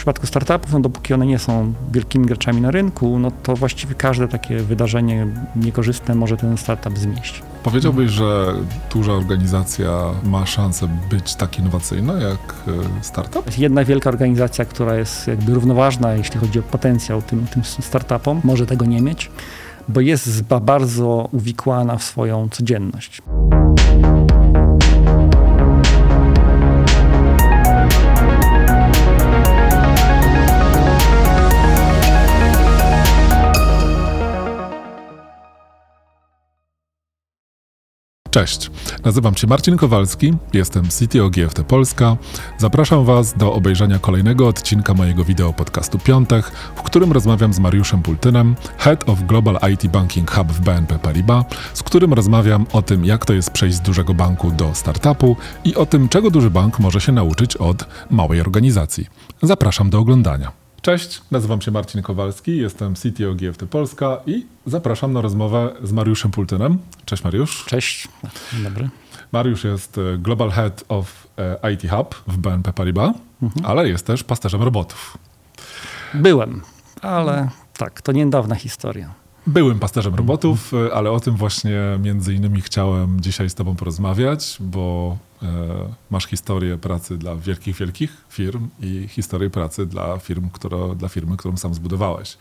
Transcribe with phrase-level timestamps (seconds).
[0.00, 4.28] przypadku startupów, no dopóki one nie są wielkimi graczami na rynku, no to właściwie każde
[4.28, 5.26] takie wydarzenie
[5.56, 7.42] niekorzystne może ten startup zmieść.
[7.62, 8.54] Powiedziałbyś, że
[8.92, 12.54] duża organizacja ma szansę być tak innowacyjna jak
[13.00, 13.58] e, startup?
[13.58, 18.66] Jedna wielka organizacja, która jest jakby równoważna, jeśli chodzi o potencjał tym, tym startupom, może
[18.66, 19.30] tego nie mieć,
[19.88, 23.22] bo jest bardzo uwikłana w swoją codzienność.
[38.30, 38.70] Cześć,
[39.04, 42.16] nazywam się Marcin Kowalski, jestem CTO GFT Polska.
[42.58, 48.02] Zapraszam Was do obejrzenia kolejnego odcinka mojego wideo podcastu Piątek, w którym rozmawiam z Mariuszem
[48.02, 53.04] Pultynem, Head of Global IT Banking Hub w BNP Paribas, z którym rozmawiam o tym,
[53.04, 56.78] jak to jest przejść z dużego banku do startupu i o tym, czego duży bank
[56.78, 59.06] może się nauczyć od małej organizacji.
[59.42, 60.59] Zapraszam do oglądania.
[60.82, 66.30] Cześć, nazywam się Marcin Kowalski, jestem CTO GFT Polska i zapraszam na rozmowę z Mariuszem
[66.30, 66.78] Pultynem.
[67.04, 67.64] Cześć Mariusz.
[67.64, 68.08] Cześć,
[68.52, 68.88] dzień dobry.
[69.32, 73.66] Mariusz jest e, Global Head of e, IT Hub w BNP Paribas, mhm.
[73.66, 75.18] ale jest też pasterzem robotów.
[76.14, 76.62] Byłem,
[77.02, 79.14] ale tak, to niedawna historia.
[79.46, 84.56] Byłem pasterzem robotów, e, ale o tym właśnie między innymi chciałem dzisiaj z tobą porozmawiać,
[84.60, 85.16] bo
[86.10, 91.36] masz historię pracy dla wielkich, wielkich firm i historię pracy dla, firm, która, dla firmy,
[91.36, 92.38] którą sam zbudowałeś.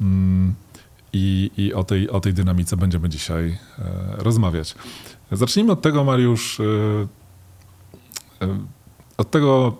[0.00, 0.54] Mm,
[1.12, 3.84] I, i o, tej, o tej dynamice będziemy dzisiaj e,
[4.16, 4.74] rozmawiać.
[5.32, 6.60] Zacznijmy od tego, Mariusz,
[9.16, 9.76] od tego,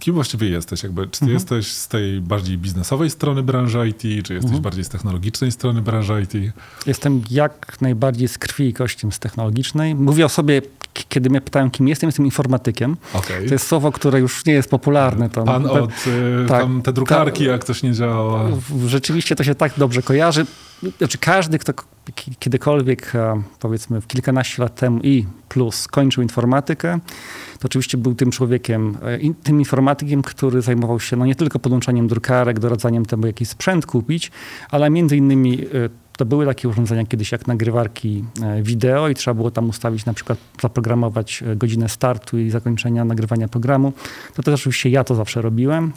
[0.00, 0.82] kim właściwie jesteś?
[0.82, 1.32] Jakby, czy ty mhm.
[1.32, 4.62] jesteś z tej bardziej biznesowej strony branży IT, czy jesteś mhm.
[4.62, 6.54] bardziej z technologicznej strony branży IT?
[6.86, 9.94] Jestem jak najbardziej z krwi i kością z technologicznej.
[9.94, 10.62] Mówię o sobie,
[11.08, 12.96] kiedy mnie pytają, kim jestem, jestem informatykiem.
[13.12, 13.46] Okay.
[13.46, 15.30] To jest słowo, które już nie jest popularne.
[15.30, 18.44] Tam, Pan od y, tak, tam te drukarki, ta, jak coś nie działa.
[18.86, 20.46] Rzeczywiście to się tak dobrze kojarzy.
[20.98, 21.72] Znaczy każdy, kto
[22.38, 23.12] kiedykolwiek,
[23.60, 26.98] powiedzmy w kilkanaście lat temu i plus skończył informatykę,
[27.58, 32.08] to oczywiście był tym człowiekiem, e, tym informatykiem, który zajmował się no nie tylko podłączaniem
[32.08, 34.30] drukarek, doradzaniem temu, jaki sprzęt kupić,
[34.70, 35.66] ale między innymi e,
[36.16, 40.14] to były takie urządzenia kiedyś jak nagrywarki e, wideo i trzeba było tam ustawić, na
[40.14, 43.92] przykład zaprogramować godzinę startu i zakończenia nagrywania programu.
[44.34, 45.92] To też oczywiście ja to zawsze robiłem.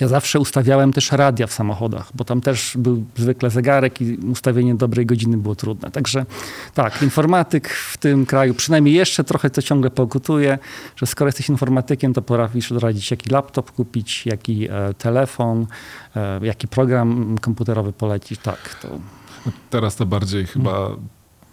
[0.00, 4.74] Ja zawsze ustawiałem też radia w samochodach, bo tam też był zwykle zegarek i ustawienie
[4.74, 5.90] dobrej godziny było trudne.
[5.90, 6.26] Także
[6.74, 10.58] tak, informatyk w tym kraju, przynajmniej jeszcze trochę to ciągle pokutuje,
[10.96, 15.66] że skoro jesteś informatykiem, to potrafisz doradzić, jaki laptop kupić, jaki e, telefon,
[16.16, 18.40] e, jaki program komputerowy polecić.
[18.40, 18.88] Tak, to...
[19.70, 20.90] Teraz to bardziej chyba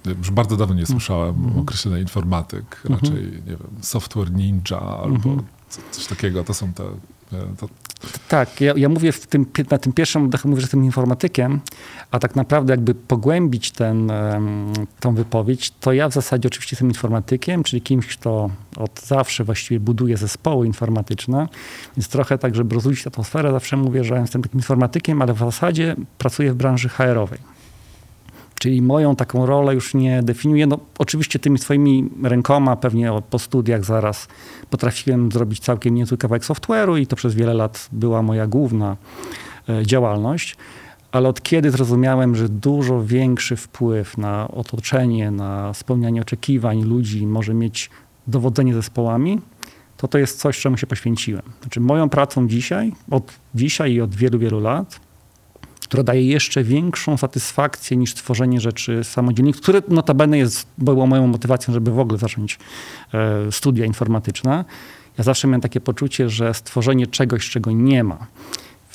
[0.06, 1.60] już bardzo dawno nie słyszałem mm.
[1.60, 2.94] określenia informatyk, mhm.
[2.94, 3.46] raczej, mm -hmm.
[3.46, 5.44] nie wiem, software ninja albo mm -hmm.
[5.92, 6.44] coś takiego.
[6.44, 7.70] To są te, e, to,
[8.28, 11.60] tak, ja, ja mówię tym, na tym pierwszym oddechu, mówię, że jestem informatykiem,
[12.12, 14.12] a tak naprawdę jakby pogłębić ten,
[15.00, 19.80] tą wypowiedź, to ja w zasadzie oczywiście jestem informatykiem, czyli kimś, kto od zawsze właściwie
[19.80, 21.48] buduje zespoły informatyczne,
[21.98, 25.96] więc trochę tak, żeby rozluźnić atmosferę, zawsze mówię, że jestem takim informatykiem, ale w zasadzie
[26.18, 27.57] pracuję w branży HR-owej.
[28.60, 30.68] Czyli moją taką rolę już nie definiuję.
[30.68, 34.28] No, oczywiście tymi swoimi rękoma, pewnie po studiach zaraz
[34.70, 38.98] potrafiłem zrobić całkiem niezły kawałek software'u i to przez wiele lat była moja główna
[39.70, 40.58] e, działalność.
[41.12, 47.54] Ale od kiedy zrozumiałem, że dużo większy wpływ na otoczenie, na spełnianie oczekiwań ludzi może
[47.54, 47.90] mieć
[48.28, 49.42] dowodzenie zespołami,
[49.98, 51.42] to to jest coś, czemu się poświęciłem.
[51.62, 55.00] Znaczy moją pracą dzisiaj, od dzisiaj i od wielu, wielu lat,
[55.88, 61.74] która daje jeszcze większą satysfakcję niż tworzenie rzeczy samodzielnie, które notabene jest, było moją motywacją,
[61.74, 62.60] żeby w ogóle zacząć
[63.14, 64.66] e, studia informatyczne.
[65.18, 68.28] Ja zawsze miałem takie poczucie, że stworzenie czegoś, czego nie ma,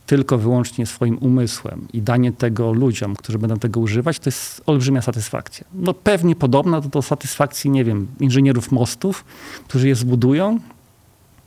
[0.07, 5.03] tylko wyłącznie swoim umysłem i danie tego ludziom, którzy będą tego używać, to jest olbrzymia
[5.03, 5.67] satysfakcja.
[5.75, 9.25] No pewnie podobna do, do satysfakcji, nie wiem, inżynierów mostów,
[9.69, 10.59] którzy je zbudują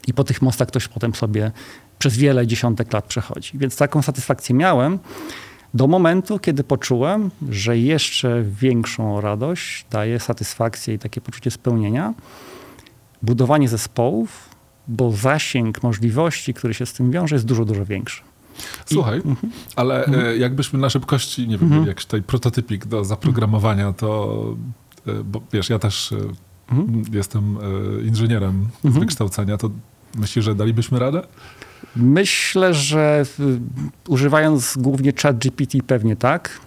[0.07, 1.51] i po tych mostach ktoś potem sobie
[1.99, 3.51] przez wiele dziesiątek lat przechodzi.
[3.57, 4.99] Więc taką satysfakcję miałem
[5.73, 12.13] do momentu, kiedy poczułem, że jeszcze większą radość daje satysfakcję i takie poczucie spełnienia
[13.21, 14.49] budowanie zespołów,
[14.87, 18.21] bo zasięg możliwości, który się z tym wiąże, jest dużo, dużo większy.
[18.85, 19.53] Słuchaj, I, mhm.
[19.75, 20.39] ale mhm.
[20.39, 21.87] jakbyśmy na szybkości, nie wiem, mhm.
[21.87, 24.43] jakiś tutaj prototypik do zaprogramowania, to
[25.07, 26.75] e, bo wiesz, ja też e,
[27.11, 27.57] jestem
[28.05, 29.69] inżynierem z wykształcenia, to
[30.15, 31.21] myślisz, że dalibyśmy radę?
[31.95, 33.25] Myślę, że
[34.07, 36.59] używając głównie chat GPT pewnie tak.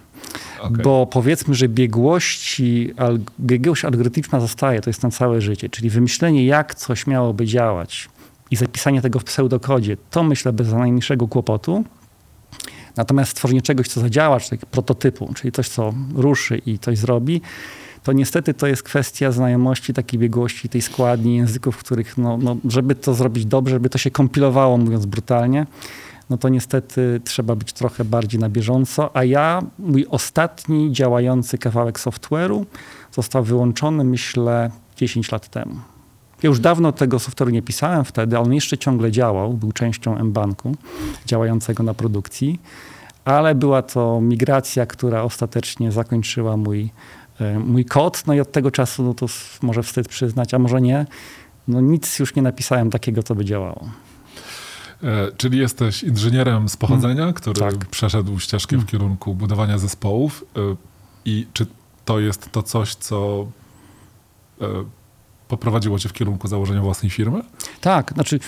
[0.61, 0.83] Okay.
[0.83, 2.93] Bo powiedzmy, że biegłości,
[3.39, 5.69] biegłość algorytmiczna zostaje, to jest na całe życie.
[5.69, 8.09] Czyli wymyślenie, jak coś miałoby działać,
[8.51, 11.83] i zapisanie tego w pseudokodzie, to myślę bez najmniejszego kłopotu.
[12.95, 17.41] Natomiast stworzenie czegoś, co zadziała, czyli prototypu, czyli coś, co ruszy i coś zrobi,
[18.03, 22.57] to niestety to jest kwestia znajomości, takiej biegłości tej składni języków, w których, no, no,
[22.69, 25.65] żeby to zrobić dobrze, żeby to się kompilowało, mówiąc brutalnie,
[26.29, 29.17] no to niestety trzeba być trochę bardziej na bieżąco.
[29.17, 32.65] A ja, mój ostatni działający kawałek software'u
[33.11, 35.75] został wyłączony, myślę, 10 lat temu.
[36.43, 40.23] Ja już dawno tego software'u nie pisałem wtedy, ale on jeszcze ciągle działał, był częścią
[40.23, 40.75] mBanku
[41.25, 42.59] działającego na produkcji,
[43.25, 46.89] ale była to migracja, która ostatecznie zakończyła mój,
[47.65, 48.27] mój kod.
[48.27, 49.25] No i od tego czasu, no to
[49.61, 51.05] może wstyd przyznać, a może nie,
[51.67, 53.89] no nic już nie napisałem takiego, co by działało.
[55.03, 57.85] E, czyli jesteś inżynierem z pochodzenia, hmm, który tak.
[57.85, 58.87] przeszedł ścieżkę w hmm.
[58.87, 60.45] kierunku budowania zespołów.
[60.55, 60.75] E,
[61.25, 61.65] I czy
[62.05, 63.47] to jest to coś, co
[64.61, 64.65] e,
[65.47, 67.41] poprowadziło cię w kierunku założenia własnej firmy?
[67.81, 68.39] Tak, znaczy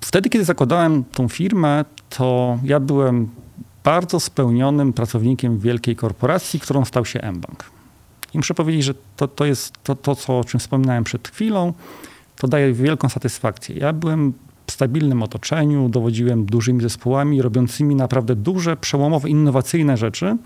[0.00, 3.28] wtedy, kiedy zakładałem tą firmę, to ja byłem
[3.84, 7.64] bardzo spełnionym pracownikiem wielkiej korporacji, którą stał się mBank.
[8.34, 11.72] I muszę powiedzieć, że to, to jest to, to, co, o czym wspominałem przed chwilą,
[12.36, 13.76] to daje wielką satysfakcję.
[13.76, 14.32] Ja byłem
[14.66, 20.36] w stabilnym otoczeniu, dowodziłem dużymi zespołami, robiącymi naprawdę duże, przełomowe, innowacyjne rzeczy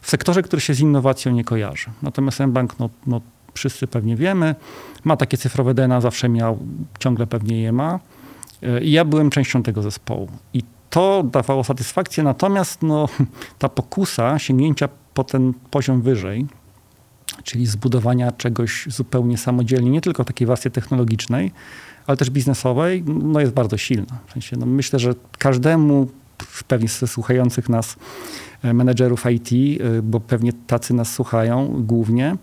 [0.00, 1.90] w sektorze, który się z innowacją nie kojarzy.
[2.02, 3.20] Natomiast mBank, no, no
[3.54, 4.54] wszyscy pewnie wiemy,
[5.04, 6.58] ma takie cyfrowe DNA, zawsze miał,
[6.98, 8.00] ciągle pewnie je ma.
[8.82, 10.28] I ja byłem częścią tego zespołu.
[10.54, 10.62] I
[10.92, 13.08] to dawało satysfakcję, natomiast no,
[13.58, 16.46] ta pokusa sięgnięcia po ten poziom wyżej,
[17.44, 21.52] czyli zbudowania czegoś zupełnie samodzielnie, nie tylko takiej warstwie technologicznej,
[22.06, 24.18] ale też biznesowej, no jest bardzo silna.
[24.26, 26.08] W sensie, no myślę, że każdemu
[26.68, 27.96] pewnie ze słuchających nas
[28.62, 32.36] e, menedżerów IT, e, bo pewnie tacy nas słuchają głównie,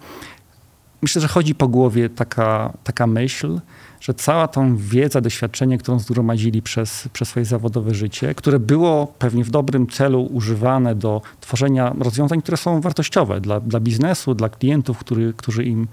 [1.02, 3.60] myślę, że chodzi po głowie taka, taka myśl,
[4.02, 9.44] że cała tą wiedza, doświadczenie, którą zgromadzili przez, przez swoje zawodowe życie, które było pewnie
[9.44, 14.98] w dobrym celu używane do tworzenia rozwiązań, które są wartościowe dla, dla biznesu, dla klientów,
[14.98, 15.88] który, którzy, im,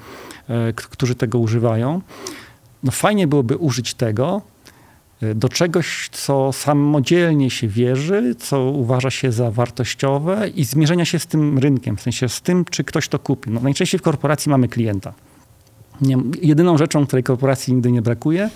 [0.48, 2.00] e, którzy tego używają,
[2.82, 4.42] no fajnie byłoby użyć tego
[5.22, 11.18] y, do czegoś, co samodzielnie się wierzy, co uważa się za wartościowe i zmierzenia się
[11.18, 13.50] z tym rynkiem, w sensie z tym, czy ktoś to kupi.
[13.50, 15.12] No, najczęściej w korporacji mamy klienta.
[16.00, 18.50] Nie, jedyną rzeczą, której korporacji nigdy nie brakuje,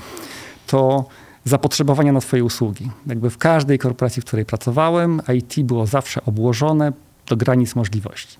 [0.67, 1.05] to
[1.45, 2.91] zapotrzebowania na swoje usługi.
[3.07, 6.93] Jakby w każdej korporacji, w której pracowałem, IT było zawsze obłożone
[7.27, 8.37] do granic możliwości.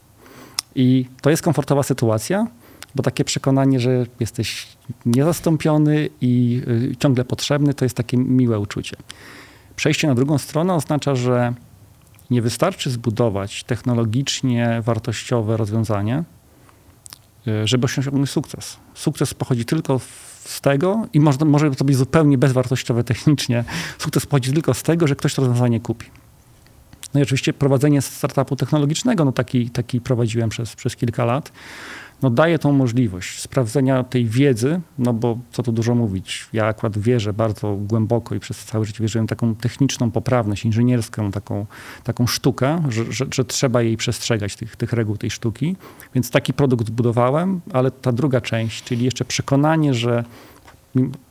[0.75, 2.47] I to jest komfortowa sytuacja,
[2.95, 4.67] bo takie przekonanie, że jesteś
[5.07, 6.63] niezastąpiony i
[6.93, 8.97] y, ciągle potrzebny, to jest takie miłe uczucie.
[9.77, 11.55] Przejście na drugą stronę oznacza, że
[12.31, 16.25] nie wystarczy zbudować technologicznie wartościowe rozwiązanie,
[17.65, 18.77] żeby osiągnąć sukces.
[18.95, 20.01] Sukces pochodzi tylko
[20.45, 23.65] z tego, i może, może to być zupełnie bezwartościowe technicznie,
[23.99, 26.07] sukces pochodzi tylko z tego, że ktoś to rozwiązanie kupi.
[27.15, 31.53] No i oczywiście prowadzenie startupu technologicznego, no taki, taki prowadziłem przez, przez kilka lat,
[32.23, 36.99] no daje tą możliwość sprawdzenia tej wiedzy, no bo co tu dużo mówić, ja akurat
[36.99, 41.67] wierzę bardzo głęboko i przez całe życie wierzyłem taką techniczną poprawność, inżynierską, taką,
[42.05, 45.77] taką sztukę, że, że, że trzeba jej przestrzegać, tych, tych reguł tej sztuki.
[46.15, 50.25] Więc taki produkt zbudowałem, ale ta druga część, czyli jeszcze przekonanie, że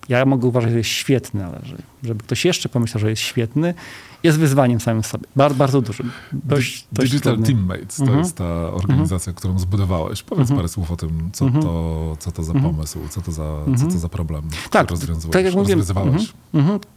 [0.09, 1.62] ja mogę uważać, że jest świetny, ale
[2.03, 3.74] żeby ktoś jeszcze pomyślał, że jest świetny,
[4.24, 5.25] jest wyzwaniem samym sobie.
[5.36, 6.12] Bardzo, bardzo dużym.
[6.32, 7.38] Dość, dość Digital.
[7.38, 8.20] Teammates to mhm.
[8.20, 10.24] jest ta organizacja, którą zbudowałeś.
[10.24, 10.58] Powiedz mhm.
[10.58, 11.63] parę słów o tym, co, mhm.
[11.63, 13.44] to, co to za pomysł, co to za,
[13.77, 15.84] co to za problem, tak, rozwiązywałeś, tak jak mówiłem,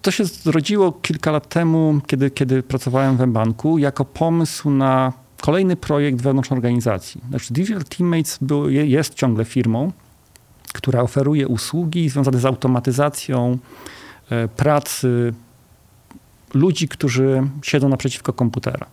[0.03, 5.77] To się zrodziło kilka lat temu, kiedy, kiedy pracowałem w banku jako pomysł na kolejny
[5.77, 7.21] projekt wewnątrz organizacji.
[7.29, 9.93] Znaczy Digital Teammates był, jest ciągle firmą,
[10.73, 13.59] która oferuje usługi związane z automatyzacją
[14.31, 15.35] e, pracy
[16.55, 18.87] ludzi, którzy siedzą naprzeciwko komputera.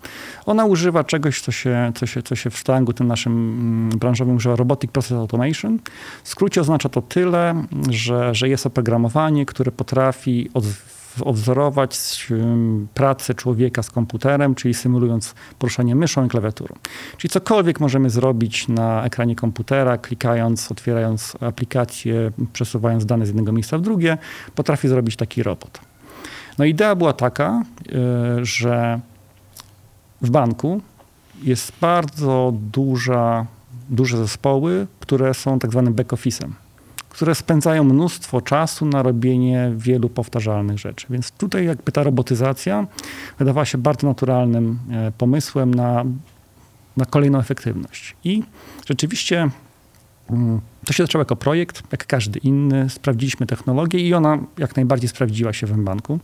[0.46, 4.36] Ona używa czegoś, co się, co się, co się w slangu tym naszym mm, branżowym
[4.36, 5.80] używa Robotic Process Automation.
[6.24, 10.66] W skrócie oznacza to tyle, że, że jest oprogramowanie, które potrafi od,
[11.25, 12.28] odwzorować
[12.94, 16.75] pracę człowieka z komputerem, czyli symulując poruszanie myszą i klawiaturą.
[17.18, 23.78] Czyli cokolwiek możemy zrobić na ekranie komputera, klikając, otwierając aplikację, przesuwając dane z jednego miejsca
[23.78, 24.18] w drugie,
[24.56, 25.88] potrafi zrobić taki robot.
[26.60, 29.00] No idea była taka, e, że
[30.22, 30.82] w banku
[31.44, 33.46] jest bardzo duża,
[33.89, 36.50] duże zespoły, które są tak zwanym back-office'em,
[37.10, 41.08] które spędzają mnóstwo czasu na robienie wielu powtarzalnych rzeczy.
[41.10, 42.88] Więc tutaj jakby ta robotyzacja
[43.39, 46.06] wydawała się bardzo naturalnym e, pomysłem na,
[46.98, 48.16] na kolejną efektywność.
[48.24, 48.44] I
[48.88, 49.50] rzeczywiście
[50.86, 52.90] to się zaczęło jako projekt, jak każdy inny.
[52.90, 56.20] Sprawdziliśmy technologię i ona jak najbardziej sprawdziła się w banku.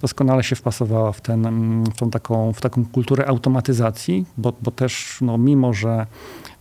[0.00, 4.70] Doskonale się wpasowała w, ten, mm, w, tą taką, w taką kulturę automatyzacji, bo, bo
[4.70, 6.06] też no, mimo, że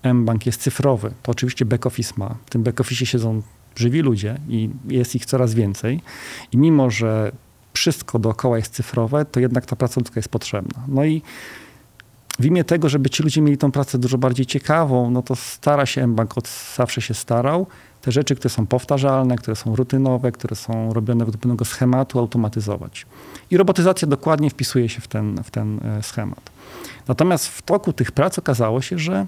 [0.04, 2.36] mBank jest cyfrowy, to oczywiście back-office ma.
[2.46, 3.42] W tym back-office siedzą
[3.76, 6.02] żywi ludzie i jest ich coraz więcej.
[6.52, 7.32] I mimo, że
[7.74, 10.84] wszystko dookoła jest cyfrowe, to jednak ta praca ludzka jest potrzebna.
[10.88, 11.22] No i
[12.40, 15.86] w imię tego, żeby ci ludzie mieli tą pracę dużo bardziej ciekawą, no to stara
[15.86, 17.68] się mBank, od zawsze się starał,
[18.02, 23.06] te rzeczy, które są powtarzalne, które są rutynowe, które są robione według pewnego schematu, automatyzować.
[23.52, 26.50] I robotyzacja dokładnie wpisuje się w ten, w ten e, schemat.
[27.08, 29.28] Natomiast w toku tych prac okazało się, że,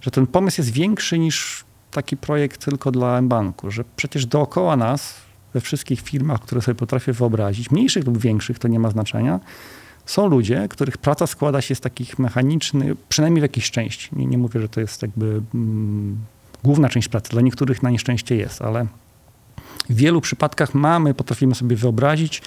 [0.00, 5.14] że ten pomysł jest większy niż taki projekt tylko dla mBanku, że przecież dookoła nas,
[5.54, 9.40] we wszystkich firmach, które sobie potrafię wyobrazić, mniejszych lub większych, to nie ma znaczenia,
[10.10, 14.08] są ludzie, których praca składa się z takich mechanicznych, przynajmniej w jakiejś części.
[14.12, 16.16] Nie, nie mówię, że to jest jakby mm,
[16.64, 17.30] główna część pracy.
[17.30, 18.86] Dla niektórych na nieszczęście jest, ale
[19.90, 22.42] w wielu przypadkach mamy, potrafimy sobie wyobrazić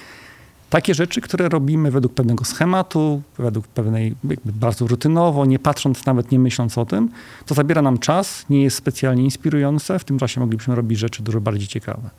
[0.70, 4.16] takie rzeczy, które robimy według pewnego schematu, według pewnej,
[4.46, 7.10] bardzo rutynowo, nie patrząc nawet, nie myśląc o tym.
[7.46, 10.00] To zabiera nam czas, nie jest specjalnie inspirujące.
[10.00, 12.10] W tym czasie moglibyśmy robić rzeczy dużo bardziej ciekawe.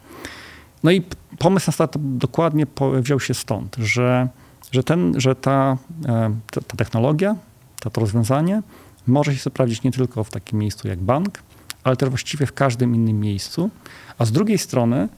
[0.82, 1.02] No i
[1.38, 2.66] pomysł na startup dokładnie
[3.00, 4.28] wziął się stąd, że
[4.70, 5.76] że, ten, że ta,
[6.06, 7.36] e, ta, ta technologia,
[7.80, 8.62] to, to rozwiązanie
[9.06, 11.42] może się sprawdzić nie tylko w takim miejscu jak bank,
[11.84, 13.70] ale też właściwie w każdym innym miejscu.
[14.18, 15.08] A z drugiej strony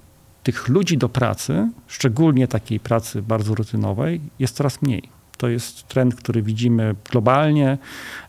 [0.43, 5.09] tych ludzi do pracy, szczególnie takiej pracy bardzo rutynowej, jest coraz mniej.
[5.37, 7.79] To jest trend, który widzimy globalnie,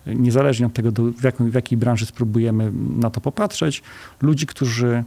[0.05, 3.83] niezależnie od tego, w, jakiej, w jakiej branży spróbujemy na to popatrzeć.
[4.21, 5.03] Ludzi, którzy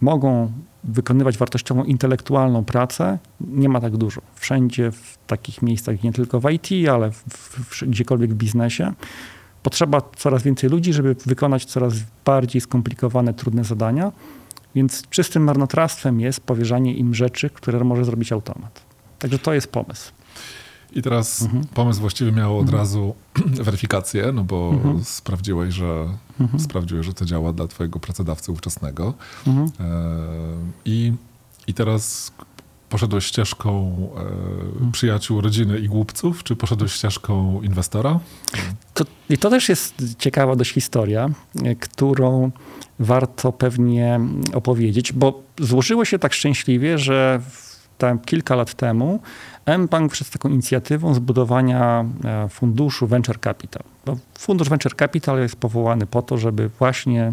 [0.00, 0.52] mogą
[0.84, 4.20] wykonywać wartościową, intelektualną pracę, nie ma tak dużo.
[4.34, 8.92] Wszędzie w takich miejscach, nie tylko w IT, ale w, w, gdziekolwiek w biznesie,
[9.62, 14.12] potrzeba coraz więcej ludzi, żeby wykonać coraz bardziej skomplikowane, trudne zadania.
[14.74, 18.82] Więc czystym marnotrawstwem jest powierzanie im rzeczy, które może zrobić automat.
[19.18, 20.12] Także to jest pomysł.
[20.94, 21.64] I teraz mhm.
[21.74, 22.78] pomysł właściwie miał od mhm.
[22.78, 23.14] razu
[23.66, 25.04] weryfikację, no bo mhm.
[25.04, 26.08] sprawdziłeś, że,
[26.40, 26.60] mhm.
[26.60, 29.14] sprawdziłeś, że to działa dla twojego pracodawcy ówczesnego.
[29.46, 29.66] Mhm.
[29.66, 29.92] E,
[30.84, 31.12] i,
[31.66, 32.32] I teraz
[32.88, 34.92] poszedłeś ścieżką e, mhm.
[34.92, 38.20] przyjaciół, rodziny i głupców, czy poszedłeś ścieżką inwestora?
[38.94, 41.30] To, I to też jest ciekawa dość historia,
[41.64, 42.50] e, którą
[42.98, 44.20] warto pewnie
[44.54, 47.40] opowiedzieć, bo złożyło się tak szczęśliwie, że
[47.98, 49.20] tam kilka lat temu
[49.66, 53.82] mBank przed taką inicjatywą zbudowania e, funduszu Venture Capital.
[54.38, 57.32] Fundusz Venture Capital jest powołany po to, żeby właśnie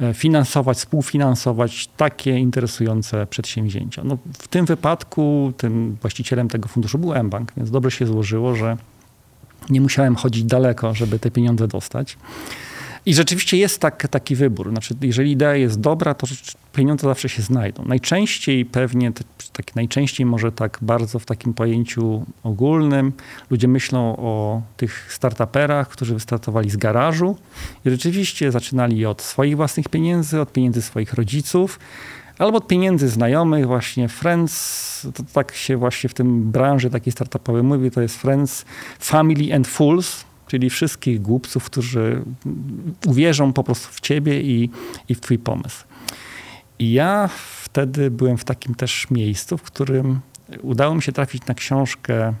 [0.00, 4.02] e, finansować, współfinansować takie interesujące przedsięwzięcia.
[4.04, 8.76] No, w tym wypadku tym właścicielem tego funduszu był mBank, więc dobrze się złożyło, że
[9.70, 12.16] nie musiałem chodzić daleko, żeby te pieniądze dostać.
[13.06, 14.70] I rzeczywiście jest tak, taki wybór.
[14.70, 16.26] Znaczy, jeżeli idea jest dobra, to
[16.72, 17.84] pieniądze zawsze się znajdą.
[17.84, 19.12] Najczęściej pewnie,
[19.52, 23.12] tak, najczęściej może tak bardzo w takim pojęciu ogólnym,
[23.50, 27.36] ludzie myślą o tych startuperach, którzy wystartowali z garażu
[27.84, 31.78] i rzeczywiście zaczynali od swoich własnych pieniędzy, od pieniędzy swoich rodziców,
[32.38, 37.62] albo od pieniędzy znajomych, właśnie friends, to tak się właśnie w tym branży takiej startupowej
[37.62, 38.64] mówi, to jest friends,
[38.98, 42.22] family and fools, czyli wszystkich głupców, którzy
[43.06, 44.70] uwierzą po prostu w ciebie i,
[45.08, 45.84] i w twój pomysł.
[46.78, 47.28] I ja
[47.62, 50.20] wtedy byłem w takim też miejscu, w którym
[50.62, 52.34] udało mi się trafić na książkę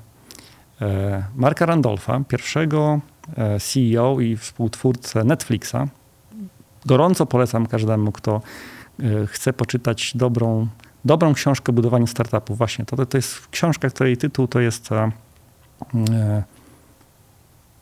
[0.80, 3.00] e, Marka Randolfa, pierwszego
[3.36, 5.76] e, CEO i współtwórcę Netflixa.
[6.86, 8.40] Gorąco polecam każdemu, kto
[9.00, 10.66] e, chce poczytać dobrą,
[11.04, 12.58] dobrą książkę o budowaniu startupów.
[12.58, 14.88] Właśnie to, to jest książka, której tytuł to jest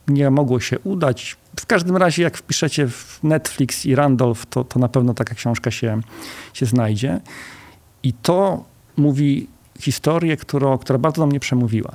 [0.09, 1.37] nie mogło się udać.
[1.61, 5.71] W każdym razie, jak wpiszecie w Netflix i Randolph, to, to na pewno taka książka
[5.71, 6.01] się,
[6.55, 7.21] się znajdzie.
[8.03, 8.65] I to
[8.97, 9.47] mówi
[9.81, 11.95] historię, którą, która bardzo do mnie przemówiła.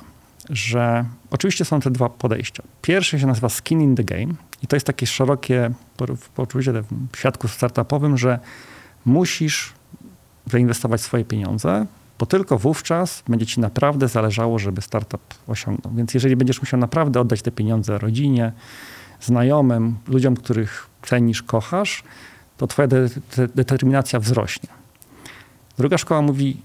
[0.50, 2.62] Że oczywiście są te dwa podejścia.
[2.82, 5.70] Pierwsze się nazywa skin in the game i to jest takie szerokie
[6.34, 6.72] poczucie
[7.12, 8.38] w świadku startupowym, że
[9.04, 9.72] musisz
[10.46, 11.86] zainwestować swoje pieniądze,
[12.18, 15.94] bo tylko wówczas będzie ci naprawdę zależało, żeby startup osiągnął.
[15.94, 18.52] Więc jeżeli będziesz musiał naprawdę oddać te pieniądze rodzinie,
[19.20, 22.02] znajomym, ludziom, których cenisz, kochasz,
[22.56, 24.68] to twoja de de determinacja wzrośnie.
[25.78, 26.56] Druga szkoła mówi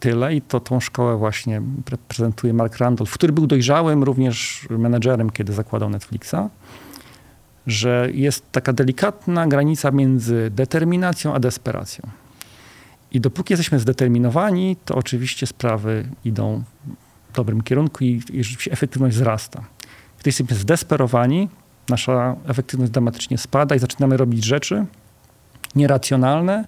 [0.00, 1.62] tyle i to tą szkołę właśnie
[2.08, 6.36] prezentuje Mark Randolph, który był dojrzałym również menedżerem, kiedy zakładał Netflixa,
[7.66, 12.08] że jest taka delikatna granica między determinacją a desperacją.
[13.16, 16.62] I dopóki jesteśmy zdeterminowani, to oczywiście sprawy idą
[17.32, 19.64] w dobrym kierunku i, i rzeczywiście efektywność wzrasta.
[20.20, 21.48] Gdy jesteśmy zdesperowani,
[21.88, 24.86] nasza efektywność dramatycznie spada i zaczynamy robić rzeczy,
[25.74, 26.64] nieracjonalne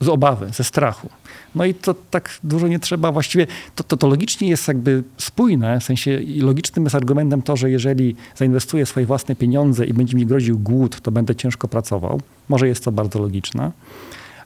[0.00, 1.08] z obawy, ze strachu.
[1.54, 5.80] No i to tak dużo nie trzeba, właściwie to, to, to logicznie jest jakby spójne,
[5.80, 10.26] w sensie logicznym jest argumentem to, że jeżeli zainwestuję swoje własne pieniądze i będzie mi
[10.26, 12.20] groził głód, to będę ciężko pracował.
[12.48, 13.72] Może jest to bardzo logiczne,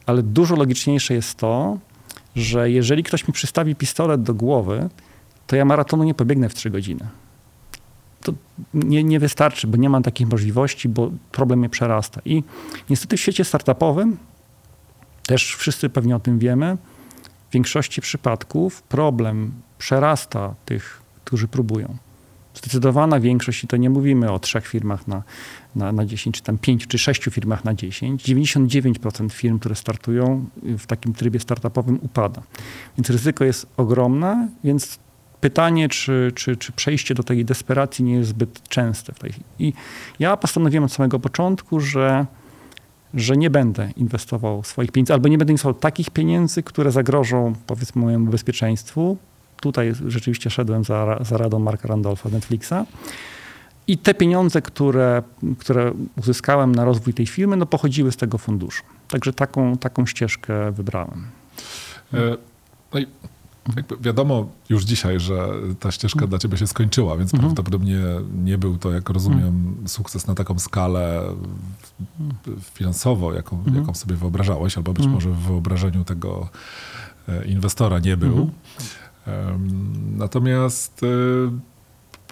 [0.07, 1.79] ale dużo logiczniejsze jest to,
[2.37, 4.89] że jeżeli ktoś mi przystawi pistolet do głowy,
[5.47, 7.09] to ja maratonu nie pobiegnę w 3 godziny.
[8.23, 8.33] To
[8.75, 12.21] nie, nie wystarczy, bo nie mam takich możliwości, bo problem mnie przerasta.
[12.25, 12.43] I
[12.91, 14.17] niestety w świecie startupowym,
[15.27, 16.77] też wszyscy pewnie o tym wiemy,
[17.51, 21.97] w większości przypadków problem przerasta tych, którzy próbują.
[22.63, 25.23] Zdecydowana większość, i to nie mówimy o trzech firmach na,
[25.77, 30.45] na, na 10, czy tam pięciu, czy sześciu firmach na 10, 99% firm, które startują
[30.63, 32.43] w takim trybie startupowym upada.
[32.99, 34.99] Więc ryzyko jest ogromne, więc
[35.41, 39.33] pytanie, czy, czy, czy przejście do tej desperacji nie jest zbyt częste w tej.
[39.59, 39.73] I
[40.19, 42.27] ja postanowiłem od samego początku, że
[43.15, 48.03] że nie będę inwestował swoich pieniędzy, albo nie będę inwestował takich pieniędzy, które zagrożą, powiedzmy,
[48.03, 49.17] mojemu bezpieczeństwu.
[49.63, 52.87] Tutaj rzeczywiście szedłem za, za radą Marka Randolfa Netflixa.
[53.87, 55.23] I te pieniądze, które,
[55.59, 58.83] które uzyskałem na rozwój tej firmy, no pochodziły z tego funduszu.
[59.09, 61.27] Także taką, taką ścieżkę wybrałem.
[62.15, 62.37] E,
[62.95, 63.07] no i
[64.01, 65.49] wiadomo już dzisiaj, że
[65.81, 67.55] ta ścieżka dla ciebie się skończyła, więc mhm.
[67.55, 67.99] prawdopodobnie
[68.45, 69.89] nie był to, jak rozumiem, mhm.
[69.89, 71.23] sukces na taką skalę
[72.75, 73.77] finansowo, jaką, mhm.
[73.77, 76.49] jaką sobie wyobrażałeś, albo być może w wyobrażeniu tego
[77.29, 78.29] e, inwestora nie był.
[78.29, 78.51] Mhm.
[80.17, 81.07] Natomiast e,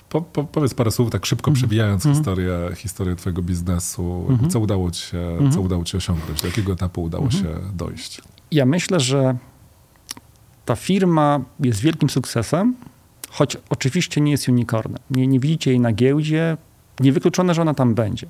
[0.09, 1.57] po, po, powiedz parę słów, tak szybko mhm.
[1.57, 2.15] przewijając mhm.
[2.15, 4.27] historię, historię twojego biznesu.
[4.49, 6.41] Co, udało ci się, co udało ci osiągnąć?
[6.41, 8.23] Do jakiego etapu udało się dojść?
[8.51, 9.37] Ja myślę, że
[10.65, 12.75] ta firma jest wielkim sukcesem,
[13.31, 14.99] choć oczywiście nie jest unicornem.
[15.11, 16.57] Nie, nie widzicie jej na giełdzie,
[17.01, 18.27] niewykluczone, że ona tam będzie.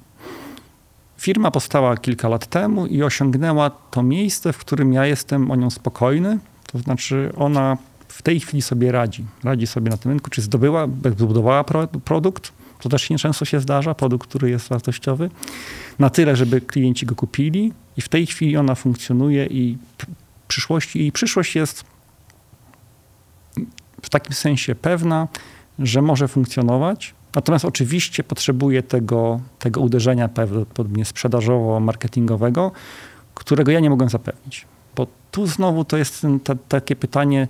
[1.17, 5.71] Firma powstała kilka lat temu i osiągnęła to miejsce, w którym ja jestem o nią
[5.71, 6.39] spokojny.
[6.73, 7.77] To znaczy, ona
[8.11, 9.25] w tej chwili sobie radzi.
[9.45, 10.31] Radzi sobie na tym rynku.
[10.31, 10.87] Czy zdobyła,
[11.19, 11.65] zbudowała
[12.05, 15.31] produkt, to też nieczęsto się zdarza, produkt, który jest wartościowy,
[15.99, 19.79] na tyle, żeby klienci go kupili i w tej chwili ona funkcjonuje i
[20.49, 21.85] przyszłości, i przyszłość jest
[24.03, 25.29] w takim sensie pewna,
[25.79, 27.15] że może funkcjonować.
[27.35, 30.29] Natomiast oczywiście potrzebuje tego, tego uderzenia
[30.75, 32.71] pewnie sprzedażowo-marketingowego,
[33.35, 34.67] którego ja nie mogę zapewnić.
[34.97, 37.49] Bo tu znowu to jest ten, te, takie pytanie,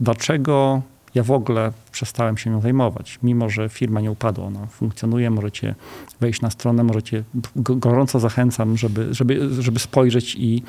[0.00, 0.82] dlaczego
[1.14, 5.74] ja w ogóle przestałem się nią zajmować, mimo że firma nie upadła, ona funkcjonuje, możecie
[6.20, 7.24] wejść na stronę, możecie,
[7.56, 10.62] gorąco zachęcam, żeby, żeby, żeby spojrzeć i,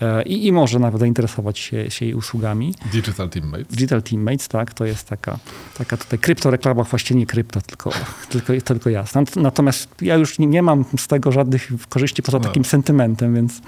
[0.00, 2.74] e, i, i może nawet zainteresować się, się jej usługami.
[2.92, 3.66] Digital Teammates.
[3.66, 5.38] Digital Teammates, tak, to jest taka,
[5.78, 7.90] taka tutaj kryptoreklama, właściwie nie krypto, tylko,
[8.30, 9.22] tylko, tylko jasna.
[9.36, 12.44] Natomiast ja już nie, nie mam z tego żadnych korzyści poza no.
[12.44, 13.60] takim sentymentem, więc,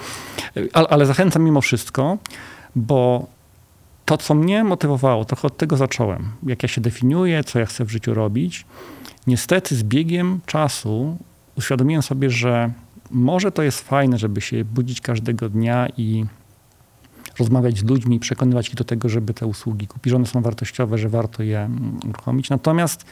[0.72, 2.18] ale, ale zachęcam mimo wszystko,
[2.76, 3.26] bo
[4.08, 7.84] to, co mnie motywowało, trochę od tego zacząłem, jak ja się definiuję, co ja chcę
[7.84, 8.66] w życiu robić.
[9.26, 11.16] Niestety z biegiem czasu
[11.56, 12.70] uświadomiłem sobie, że
[13.10, 16.24] może to jest fajne, żeby się budzić każdego dnia i
[17.38, 20.98] rozmawiać z ludźmi, przekonywać ich do tego, żeby te usługi kupić, że one są wartościowe,
[20.98, 21.70] że warto je
[22.08, 22.50] uruchomić.
[22.50, 23.04] Natomiast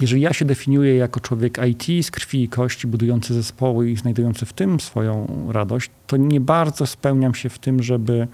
[0.00, 4.46] jeżeli ja się definiuję jako człowiek IT z krwi i kości, budujący zespoły i znajdujący
[4.46, 8.28] w tym swoją radość, to nie bardzo spełniam się w tym, żeby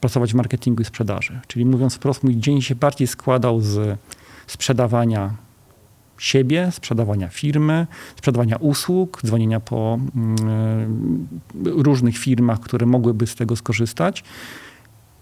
[0.00, 1.40] pracować w marketingu i sprzedaży.
[1.46, 3.98] Czyli mówiąc wprost, mój dzień się bardziej składał z
[4.46, 5.34] sprzedawania
[6.18, 11.28] siebie, sprzedawania firmy, sprzedawania usług, dzwonienia po mm,
[11.64, 14.24] różnych firmach, które mogłyby z tego skorzystać.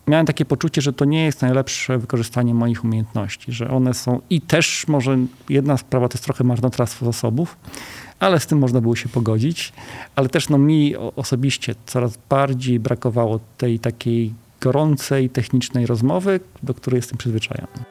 [0.09, 4.41] Miałem takie poczucie, że to nie jest najlepsze wykorzystanie moich umiejętności, że one są i
[4.41, 5.19] też może
[5.49, 7.57] jedna sprawa to jest trochę marnotrawstwo zasobów,
[8.21, 9.73] ale z tym można było się pogodzić,
[10.17, 16.99] ale też no, mi osobiście coraz bardziej brakowało tej takiej gorącej, technicznej rozmowy, do której
[16.99, 17.85] jestem przyzwyczajony.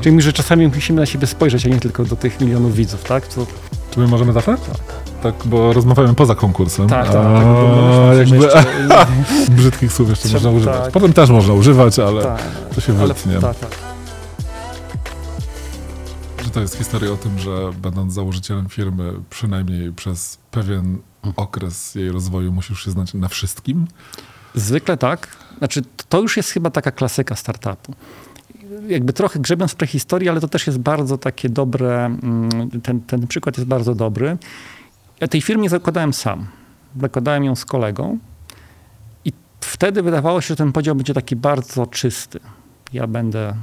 [0.00, 3.26] Czyli że czasami musimy na siebie spojrzeć, a nie tylko do tych milionów widzów, tak?
[3.26, 3.46] To...
[3.90, 4.60] Czy my możemy zacząć?
[4.60, 6.88] Tak tak, bo rozmawiamy poza konkursem.
[6.88, 7.16] Tak, tak.
[7.16, 8.64] A, jakby, jeszcze...
[9.56, 10.84] brzydkich słów jeszcze Trzeba, można używać.
[10.84, 10.92] Tak.
[10.92, 12.42] Potem też można używać, ale tak,
[12.74, 13.40] to się wytnie.
[13.40, 13.70] Tak, tak.
[16.44, 20.98] Że to jest historia o tym, że będąc założycielem firmy, przynajmniej przez pewien
[21.36, 23.86] okres jej rozwoju musisz się znać na wszystkim?
[24.54, 25.28] Zwykle tak.
[25.58, 27.94] Znaczy, to już jest chyba taka klasyka startupu
[28.88, 33.26] jakby trochę grzebiąc w prehistorii, ale to też jest bardzo takie dobre, mm, ten, ten
[33.26, 34.36] przykład jest bardzo dobry.
[35.20, 36.46] Ja tej firmy zakładałem sam.
[37.00, 38.18] Zakładałem ją z kolegą
[39.24, 42.40] i wtedy wydawało się, że ten podział będzie taki bardzo czysty.
[42.92, 43.54] Ja będę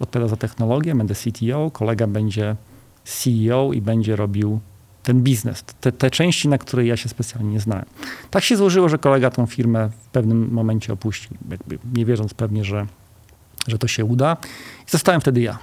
[0.00, 2.56] odpowiadał za technologię, będę CTO, kolega będzie
[3.04, 4.60] CEO i będzie robił
[5.02, 7.84] ten biznes, te, te części, na które ja się specjalnie nie znałem.
[8.30, 11.36] Tak się złożyło, że kolega tą firmę w pewnym momencie opuścił,
[11.94, 12.86] nie wierząc pewnie, że,
[13.66, 14.36] że to się uda.
[14.88, 15.58] I zostałem wtedy ja.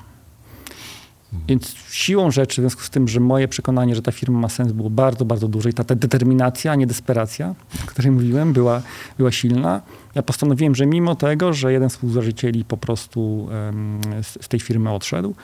[1.47, 4.71] Więc siłą rzeczy, w związku z tym, że moje przekonanie, że ta firma ma sens,
[4.71, 8.81] było bardzo, bardzo duże i ta, ta determinacja, a nie desperacja, o której mówiłem, była,
[9.17, 9.81] była silna.
[10.15, 14.59] Ja postanowiłem, że mimo tego, że jeden z współzałożycieli po prostu um, z, z tej
[14.59, 15.35] firmy odszedł,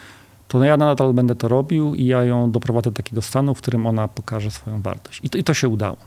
[0.47, 3.87] to ja nadal będę to robił i ja ją doprowadzę do takiego stanu, w którym
[3.87, 5.19] ona pokaże swoją wartość.
[5.23, 5.97] I to, i to się udało.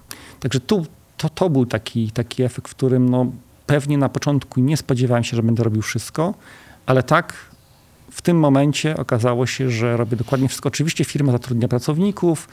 [0.41, 3.27] Także tu, to, to był taki, taki efekt, w którym no,
[3.67, 6.35] pewnie na początku nie spodziewałem się, że będę robił wszystko,
[6.87, 7.35] ale tak
[8.11, 10.67] w tym momencie okazało się, że robię dokładnie wszystko.
[10.69, 12.49] Oczywiście firma zatrudnia pracowników,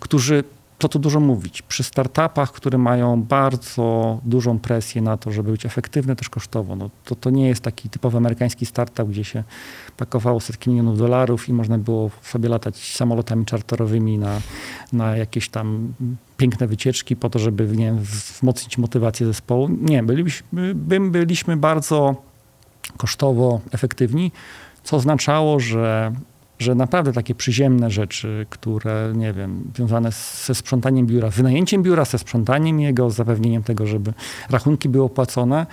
[0.00, 0.44] którzy
[0.78, 1.62] co tu dużo mówić.
[1.62, 6.90] Przy startupach, które mają bardzo dużą presję na to, żeby być efektywne też kosztowo, no
[7.04, 9.44] to, to nie jest taki typowy amerykański startup, gdzie się
[9.96, 14.40] pakowało setki milionów dolarów i można było sobie latać samolotami czarterowymi na,
[14.92, 15.94] na jakieś tam
[16.36, 19.68] piękne wycieczki po to, żeby nie wzmocnić motywację zespołu.
[19.68, 20.74] Nie, byliśmy,
[21.10, 22.22] byliśmy bardzo
[22.96, 24.32] kosztowo efektywni,
[24.82, 26.12] co oznaczało, że
[26.58, 30.10] że naprawdę takie przyziemne rzeczy, które, nie wiem, związane
[30.44, 34.12] ze sprzątaniem biura, wynajęciem biura, ze sprzątaniem jego, zapewnieniem tego, żeby
[34.50, 35.66] rachunki były opłacone,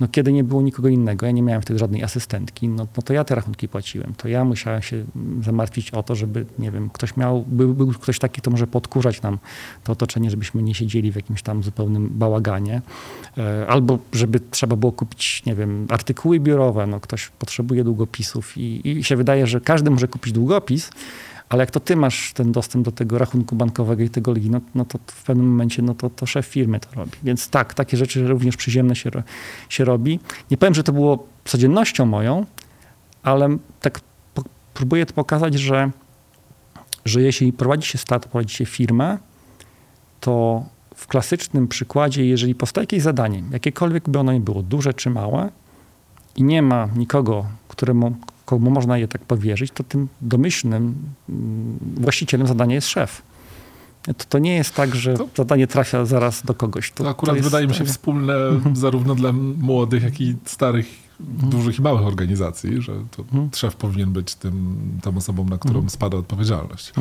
[0.00, 3.12] no kiedy nie było nikogo innego, ja nie miałem wtedy żadnej asystentki, no, no to
[3.12, 4.14] ja te rachunki płaciłem.
[4.16, 5.04] To ja musiałem się
[5.42, 9.22] zamartwić o to, żeby, nie wiem, ktoś miał, był, był ktoś taki, kto może podkurzać
[9.22, 9.38] nam
[9.84, 12.82] to otoczenie, żebyśmy nie siedzieli w jakimś tam zupełnym bałaganie.
[13.38, 18.88] E, albo żeby trzeba było kupić, nie wiem, artykuły biurowe, no ktoś potrzebuje długopisów i,
[18.88, 20.90] i się wydaje, że każdy może kupić długopis,
[21.48, 24.60] ale jak to ty masz ten dostęp do tego rachunku bankowego i tego ligi, no,
[24.74, 27.12] no to w pewnym momencie no to, to szef firmy to robi.
[27.22, 29.10] Więc tak, takie rzeczy również przyziemne się,
[29.68, 30.20] się robi.
[30.50, 32.46] Nie powiem, że to było codziennością moją,
[33.22, 34.00] ale tak
[34.34, 34.42] po,
[34.74, 35.90] próbuję to pokazać, że,
[37.04, 39.18] że jeśli prowadzi się start, prowadzi się firmę,
[40.20, 45.10] to w klasycznym przykładzie, jeżeli powstaje jakieś zadanie, jakiekolwiek by ono nie było, duże czy
[45.10, 45.50] małe,
[46.36, 50.94] i nie ma nikogo, któremu, komu można je tak powierzyć, to tym domyślnym
[51.28, 53.22] mm, właścicielem zadania jest szef.
[54.02, 56.90] To, to nie jest tak, że to, zadanie trafia zaraz do kogoś.
[56.90, 58.76] To, to akurat to jest, wydaje mi się wspólne mhm.
[58.86, 60.86] zarówno dla młodych, jak i starych,
[61.20, 61.50] mhm.
[61.50, 63.50] dużych i małych organizacji, że to mhm.
[63.54, 66.92] szef powinien być tym, tą osobą, na którą spada odpowiedzialność.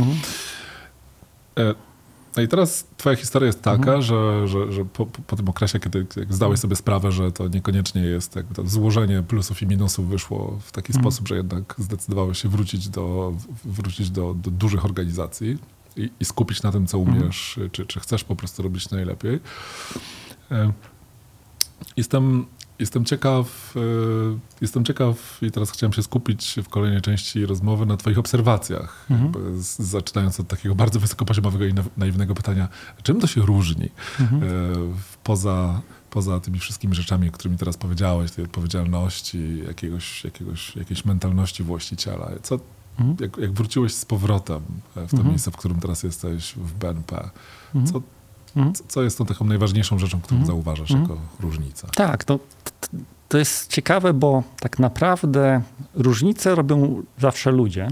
[2.38, 4.02] No i teraz twoja historia jest taka, mhm.
[4.02, 8.36] że, że, że po, po, tym okresie, kiedy zdałeś sobie sprawę, że to niekoniecznie jest
[8.36, 11.04] jakby to złożenie plusów i minusów wyszło w taki mhm.
[11.04, 13.34] sposób, że jednak zdecydowałeś się wrócić do,
[13.66, 15.58] wrócić do, do dużych organizacji
[15.98, 17.18] i, i, skupić na tym, co mhm.
[17.18, 17.72] umiesz, mhm.
[17.72, 19.40] czy, czy chcesz po prostu robić najlepiej.
[20.52, 20.72] E,
[21.98, 22.46] jestem
[22.80, 23.80] Jestem ciekaw, e,
[24.62, 29.06] jestem ciekaw i teraz chciałem się skupić w kolejnej części rozmowy na twoich obserwacjach.
[29.10, 29.34] Mhm.
[29.80, 32.68] Zaczynając od takiego bardzo wysokopoziomowego i naiwnego pytania,
[33.04, 34.44] czym to się różni mhm.
[34.44, 34.48] E,
[35.24, 42.32] poza, poza tymi wszystkimi rzeczami, którymi teraz powiedziałeś, tej odpowiedzialności, jakiegoś, jakiegoś, jakiejś mentalności właściciela.
[42.44, 42.60] Co,
[43.00, 43.18] mhm.
[43.20, 45.28] jak, jak, wróciłeś z powrotem w to mhm.
[45.28, 47.30] miejsce, w którym teraz jesteś, w BNP,
[47.76, 47.94] mhm.
[47.94, 48.02] co,
[48.56, 48.74] Mhm.
[48.88, 50.48] Co jest tą taką najważniejszą rzeczą, którą mhm.
[50.48, 51.10] zauważasz mhm.
[51.10, 51.88] jako różnicę?
[51.96, 52.40] Tak, to,
[53.30, 55.62] to jest ciekawe, bo tak naprawdę
[55.94, 57.88] różnice robią zawsze ludzie.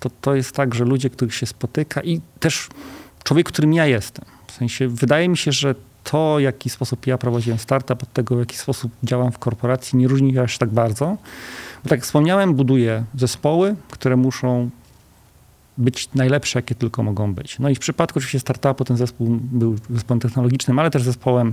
[0.00, 2.68] To, to jest tak, że ludzie, których się spotyka i też
[3.24, 4.24] człowiek, którym ja jestem.
[4.46, 8.36] W sensie wydaje mi się, że to, w jaki sposób ja prowadziłem startup, od tego,
[8.36, 11.06] w jaki sposób działam w korporacji, nie różni się aż tak bardzo.
[11.84, 14.70] Bo tak jak wspomniałem, buduję zespoły, które muszą
[15.78, 17.58] być najlepsze, jakie tylko mogą być.
[17.58, 21.52] No i w przypadku oczywiście startupu ten zespół był zespołem technologicznym, ale też zespołem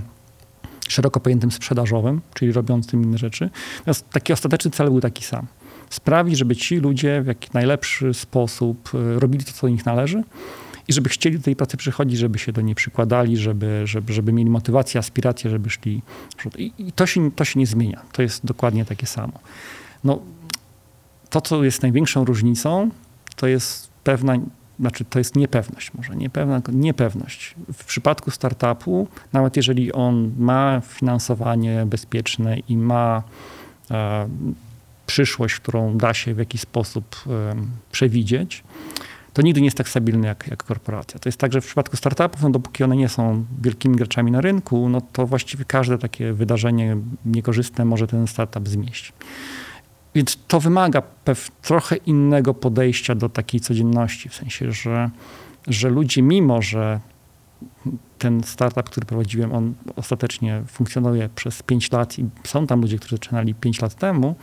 [0.88, 3.50] szeroko pojętym sprzedażowym, czyli robiącym inne rzeczy.
[3.78, 5.46] Natomiast taki ostateczny cel był taki sam.
[5.90, 10.22] Sprawić, żeby ci ludzie w jak najlepszy sposób e, robili to, co do nich należy
[10.88, 14.32] i żeby chcieli do tej pracy przychodzić, żeby się do niej przykładali, żeby, żeby, żeby
[14.32, 16.02] mieli motywację, aspirację, żeby szli.
[16.58, 18.02] I, i to, się, to się nie zmienia.
[18.12, 19.32] To jest dokładnie takie samo.
[20.04, 20.20] No,
[21.30, 22.90] to, co jest największą różnicą,
[23.36, 24.34] to jest pewna,
[24.80, 27.54] znaczy to jest niepewność, może niepewna, niepewność.
[27.72, 33.22] W przypadku startupu, nawet jeżeli on ma finansowanie bezpieczne i ma
[33.90, 34.28] e,
[35.06, 37.54] przyszłość, którą da się w jakiś sposób e,
[37.92, 38.64] przewidzieć,
[39.32, 41.20] to nigdy nie jest tak stabilny jak, jak korporacja.
[41.20, 44.40] To jest tak, że w przypadku startupów, no dopóki one nie są wielkimi graczami na
[44.40, 49.12] rynku, no to właściwie każde takie wydarzenie niekorzystne może ten startup zmieść.
[50.16, 55.10] Więc to wymaga pew, trochę innego podejścia do takiej codzienności, w sensie, że,
[55.66, 57.00] że ludzie, mimo że
[58.18, 63.16] ten startup, który prowadziłem, on ostatecznie funkcjonuje przez 5 lat i są tam ludzie, którzy
[63.16, 64.34] zaczynali 5 lat temu,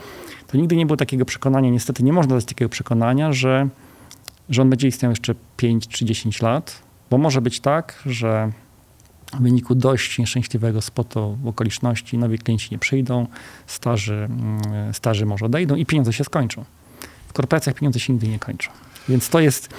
[0.48, 3.70] to nigdy nie było takiego przekonania, niestety nie można dać takiego przekonania, że,
[4.50, 8.52] że on będzie istniał jeszcze 5 czy 10 lat, bo może być tak, że
[9.40, 13.28] w wyniku dość nieszczęśliwego spotu okoliczności nowi klienci nie przyjdą,
[13.68, 16.66] starzy, mm, starzy może odejdą i pieniądze się skończą.
[17.28, 18.72] W korporacjach pieniądze się nigdy nie kończą.
[19.10, 19.70] Więc to jest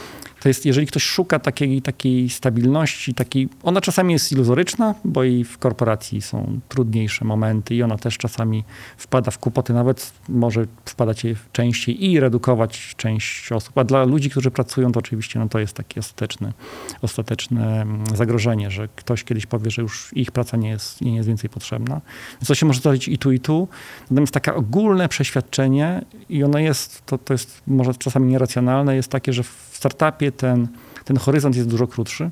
[0.44, 5.44] to jest, jeżeli ktoś szuka takiej, takiej stabilności, takiej, ona czasami jest iluzoryczna, bo i
[5.44, 8.64] w korporacji są trudniejsze momenty i ona też czasami
[8.96, 13.78] wpada w kłopoty, nawet może wpadać częściej i redukować część osób.
[13.78, 16.52] A dla ludzi, którzy pracują, to oczywiście no, to jest takie ostateczne,
[17.02, 21.28] ostateczne mm, zagrożenie, że ktoś kiedyś powie, że już ich praca nie jest, nie jest
[21.28, 22.00] więcej potrzebna.
[22.46, 23.68] To się może zdarzyć i tu, i tu.
[24.10, 29.32] Natomiast takie ogólne przeświadczenie i ono jest, to, to jest może czasami nieracjonalne, jest takie,
[29.32, 30.68] że w startupie ten,
[31.04, 32.30] ten horyzont jest dużo krótszy,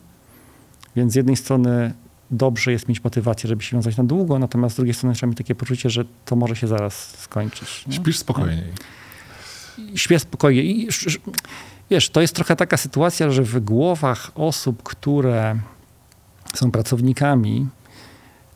[0.97, 1.95] więc z jednej strony
[2.31, 5.39] dobrze jest mieć motywację, żeby się wiązać na długo, natomiast z drugiej strony trzeba mieć
[5.39, 7.87] takie poczucie, że to może się zaraz skończyć.
[7.87, 7.93] Nie?
[7.93, 8.65] Śpisz spokojniej.
[9.95, 10.63] Śpię spokojnie.
[10.63, 10.89] I
[11.91, 15.59] wiesz, to jest trochę taka sytuacja, że w głowach osób, które
[16.55, 17.67] są pracownikami,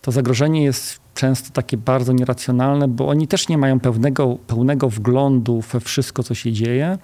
[0.02, 5.60] to zagrożenie jest często takie bardzo nieracjonalne, bo oni też nie mają pełnego, pełnego wglądu
[5.60, 6.98] we wszystko, co się dzieje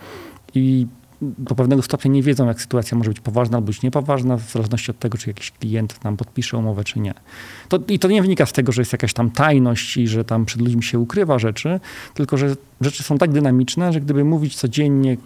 [0.54, 0.86] i
[1.22, 4.90] do pewnego stopnia nie wiedzą, jak sytuacja może być poważna albo być niepoważna, w zależności
[4.90, 7.14] od tego, czy jakiś klient nam podpisze umowę, czy nie.
[7.68, 10.44] To, I to nie wynika z tego, że jest jakaś tam tajność i że tam
[10.44, 11.80] przed ludźmi się ukrywa rzeczy,
[12.14, 15.16] tylko że rzeczy są tak dynamiczne, że gdyby mówić codziennie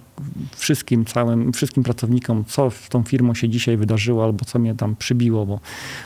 [0.57, 4.96] wszystkim, całym, wszystkim pracownikom, co z tą firmą się dzisiaj wydarzyło, albo co mnie tam
[4.96, 5.61] przybiło, bo,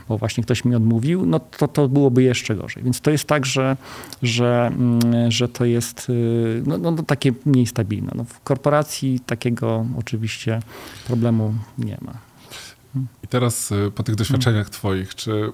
[0.09, 2.83] bo właśnie ktoś mi odmówił, no to, to byłoby jeszcze gorzej.
[2.83, 3.77] Więc to jest tak, że,
[4.23, 8.12] że, mm, że to jest y, no, no, no, takie mniej stabilne.
[8.14, 10.61] No, w korporacji takiego oczywiście
[11.07, 12.12] problemu nie ma.
[13.25, 14.73] I teraz y, po tych doświadczeniach hmm.
[14.73, 15.53] twoich, czy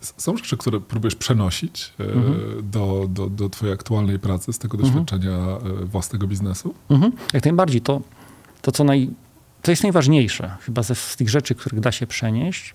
[0.00, 2.70] są rzeczy, które próbujesz przenosić e, mhm.
[2.70, 4.94] do, do, do twojej aktualnej pracy z tego mhm.
[4.94, 5.86] doświadczenia mhm.
[5.86, 6.74] własnego biznesu?
[6.88, 7.12] Mhm.
[7.32, 7.80] Jak najbardziej.
[7.80, 8.00] To,
[8.62, 9.10] to co naj,
[9.62, 12.74] to jest najważniejsze chyba ze, z tych rzeczy, których da się przenieść,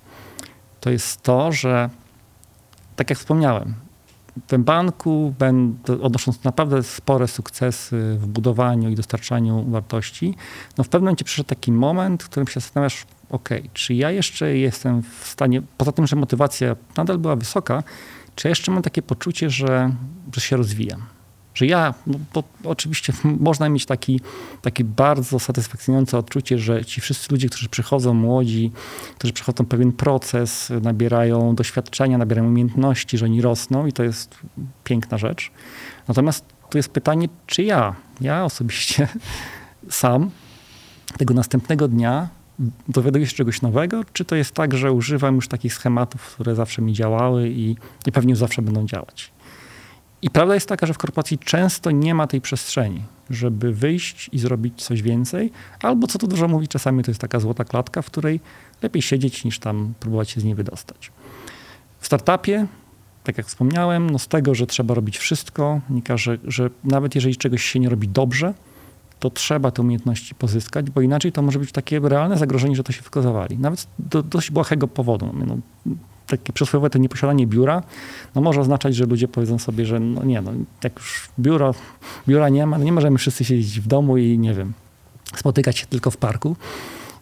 [0.80, 1.90] to jest to, że
[2.96, 3.74] tak jak wspomniałem,
[4.38, 10.36] w tym banku, będę, odnosząc naprawdę spore sukcesy w budowaniu i dostarczaniu wartości,
[10.78, 14.58] no w pewnym momencie przyszedł taki moment, w którym się zastanawiasz, ok, czy ja jeszcze
[14.58, 17.84] jestem w stanie, poza tym, że motywacja nadal była wysoka,
[18.36, 19.92] czy jeszcze mam takie poczucie, że,
[20.36, 21.02] że się rozwijam?
[21.56, 23.14] Że ja, no, bo oczywiście
[23.50, 24.22] można mieć taki,
[24.62, 28.72] taki bardzo satysfakcjonujące odczucie, że ci wszyscy ludzie, którzy przychodzą młodzi,
[29.18, 34.38] którzy przechodzą pewien proces, nabierają doświadczenia, nabierają umiejętności, że oni rosną i to jest
[34.84, 35.52] piękna rzecz.
[36.08, 39.08] Natomiast tu jest pytanie, czy ja, ja osobiście
[39.90, 40.32] sam
[41.18, 42.43] tego następnego dnia
[42.88, 46.82] dowiaduję się czegoś nowego, czy to jest tak, że używam już takich schematów, które zawsze
[46.82, 49.32] mi działały i, i pewnie zawsze będą działać.
[50.22, 54.40] I prawda jest taka, że w korporacji często nie ma tej przestrzeni, żeby wyjść i
[54.40, 58.06] zrobić coś więcej, albo co tu dużo mówi, czasami to jest taka złota klatka, w
[58.06, 58.40] której
[58.82, 61.12] lepiej siedzieć niż tam próbować się z niej wydostać.
[62.00, 62.68] W startupie,
[63.24, 67.36] tak jak wspomniałem, no z tego, że trzeba robić wszystko, wynika, że, że nawet jeżeli
[67.38, 68.54] czegoś się nie robi dobrze,
[69.24, 72.92] to trzeba te umiejętności pozyskać, bo inaczej to może być takie realne zagrożenie, że to
[72.92, 73.58] się wszystko zawali.
[73.58, 75.34] Nawet do dość błahego powodu.
[75.46, 75.58] No,
[76.28, 77.84] takie przysłowiowe to nieposiadanie biura,
[78.36, 80.52] no może oznaczać, że ludzie powiedzą sobie, że no nie, no
[80.84, 81.76] jak już biuro,
[82.28, 84.74] biura nie ma, no nie możemy wszyscy siedzieć w domu i nie wiem,
[85.36, 86.56] spotykać się tylko w parku.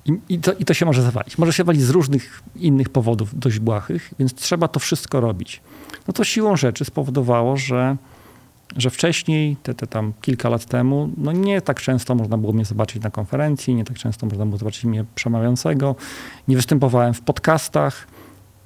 [0.05, 1.37] I, i, to, I to się może zawalić.
[1.37, 5.61] Może się walić z różnych innych powodów dość błahych, więc trzeba to wszystko robić.
[6.07, 7.97] No to siłą rzeczy spowodowało, że
[8.77, 12.65] że wcześniej, te, te tam kilka lat temu, no nie tak często można było mnie
[12.65, 15.95] zobaczyć na konferencji, nie tak często można było zobaczyć mnie przemawiającego,
[16.47, 18.07] nie występowałem w podcastach.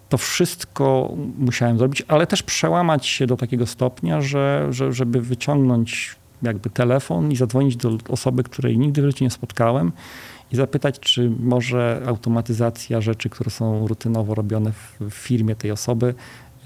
[0.10, 6.15] To wszystko musiałem zrobić, ale też przełamać się do takiego stopnia, że, że żeby wyciągnąć
[6.41, 9.91] jakby telefon i zadzwonić do osoby, której nigdy w życiu nie spotkałem
[10.52, 16.13] i zapytać, czy może automatyzacja rzeczy, które są rutynowo robione w, firmie tej osoby,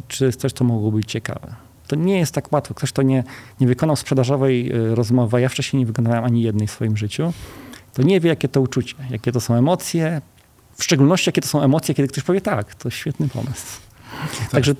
[0.07, 1.68] czy jest coś, co mogłoby być ciekawe.
[1.89, 2.73] To nie jest tak łatwo.
[2.73, 3.23] Ktoś, kto nie,
[3.59, 7.33] nie wykonał sprzedażowej y, rozmowy, a ja wcześniej nie wykonałem ani jednej w swoim życiu,
[7.93, 10.21] to nie wie, jakie to uczucie, jakie to są emocje,
[10.77, 13.79] w szczególności jakie to są emocje, kiedy ktoś powie tak, to świetny pomysł.
[14.11, 14.75] Tak, także?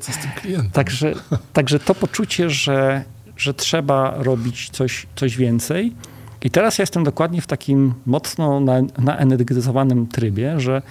[0.74, 1.14] Także,
[1.54, 3.04] także to poczucie, że,
[3.38, 5.94] że trzeba robić coś, coś więcej.
[6.42, 10.82] I teraz ja jestem dokładnie w takim mocno na, naenergetyzowanym trybie, że,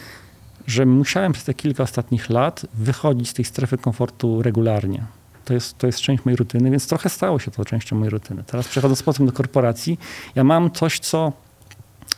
[0.67, 5.18] że musiałem przez te kilka ostatnich lat wychodzić z tej strefy komfortu regularnie
[5.49, 8.45] to jest, to jest część mojej rutyny, więc trochę stało się to częścią mojej rutyny.
[8.47, 9.99] Teraz przechodząc potem do korporacji,
[10.35, 11.33] ja mam coś, co,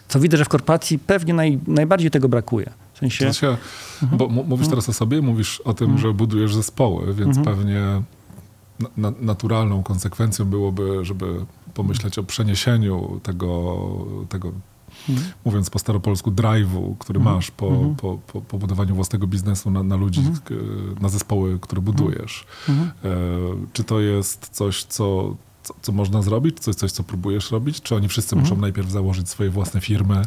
[0.09, 2.71] co widzę, że w korporacji pewnie naj, najbardziej tego brakuje.
[3.01, 3.27] sensie...
[3.27, 3.57] To się,
[4.03, 8.03] bo m- mówisz teraz o sobie, mówisz o tym, że budujesz zespoły, więc pewnie
[8.81, 13.77] na, na, naturalną konsekwencją byłoby, żeby pomyśleć o przeniesieniu tego,
[14.29, 14.53] tego
[15.45, 19.97] mówiąc po staropolsku, drive'u, który masz po, po, po, po budowaniu własnego biznesu na, na
[19.97, 20.23] ludzi,
[21.01, 22.47] na zespoły, które budujesz.
[22.69, 22.75] E,
[23.73, 26.61] czy to jest coś, co, co, co można zrobić?
[26.61, 27.81] Coś, coś, co próbujesz robić?
[27.81, 30.23] Czy oni wszyscy muszą najpierw założyć swoje własne firmy,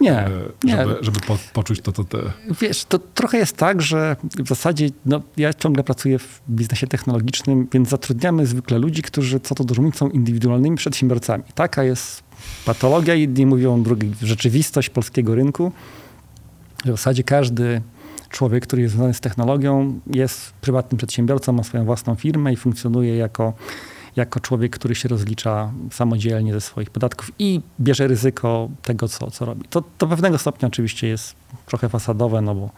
[0.00, 0.30] Nie, e,
[0.64, 0.76] nie.
[0.76, 2.18] żeby, żeby po, poczuć to, co ty?
[2.60, 7.68] Wiesz, to trochę jest tak, że w zasadzie no, ja ciągle pracuję w biznesie technologicznym,
[7.72, 11.44] więc zatrudniamy zwykle ludzi, którzy co to dużo mówić są indywidualnymi przedsiębiorcami.
[11.54, 12.25] Taka jest
[12.64, 15.72] patologia, jedni mówią, drugi rzeczywistość polskiego rynku.
[16.84, 17.80] W zasadzie każdy
[18.30, 23.16] człowiek, który jest związany z technologią, jest prywatnym przedsiębiorcą, ma swoją własną firmę i funkcjonuje
[23.16, 23.52] jako,
[24.16, 29.44] jako człowiek, który się rozlicza samodzielnie ze swoich podatków i bierze ryzyko tego, co, co
[29.44, 29.68] robi.
[29.70, 31.34] To do pewnego stopnia oczywiście jest
[31.66, 32.70] trochę fasadowe, no bo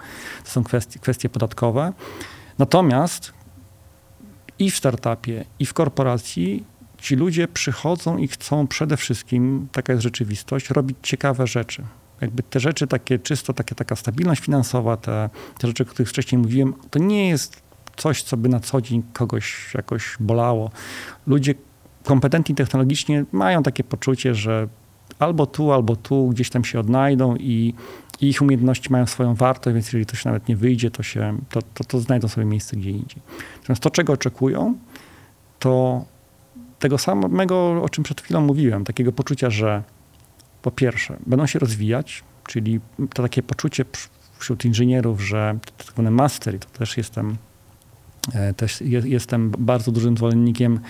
[0.44, 1.92] to są kwestie, kwestie podatkowe.
[2.58, 3.32] Natomiast
[4.58, 6.64] i w startupie, i w korporacji
[6.98, 11.84] ci ludzie przychodzą i chcą przede wszystkim, taka jest rzeczywistość, robić ciekawe rzeczy.
[12.20, 16.38] Jakby te rzeczy takie czysto, takie, taka stabilność finansowa, te, te rzeczy, o których wcześniej
[16.38, 17.62] mówiłem, to nie jest
[17.96, 20.70] coś, co by na co dzień kogoś jakoś bolało.
[21.26, 21.54] Ludzie
[22.04, 24.68] kompetentni technologicznie mają takie poczucie, że
[25.18, 27.74] albo tu, albo tu gdzieś tam się odnajdą i,
[28.20, 31.38] i ich umiejętności mają swoją wartość, więc jeżeli to się nawet nie wyjdzie, to, się,
[31.50, 33.22] to, to, to znajdą sobie miejsce gdzie indziej.
[33.56, 34.78] Natomiast to, czego oczekują,
[35.58, 36.04] to
[36.78, 39.82] tego samego, o czym przed chwilą mówiłem, takiego poczucia, że
[40.62, 42.80] po pierwsze będą się rozwijać, czyli
[43.14, 43.84] to takie poczucie
[44.38, 47.36] wśród inżynierów, że tak zwany master, to też jestem,
[48.34, 50.80] e, też je, jestem bardzo dużym zwolennikiem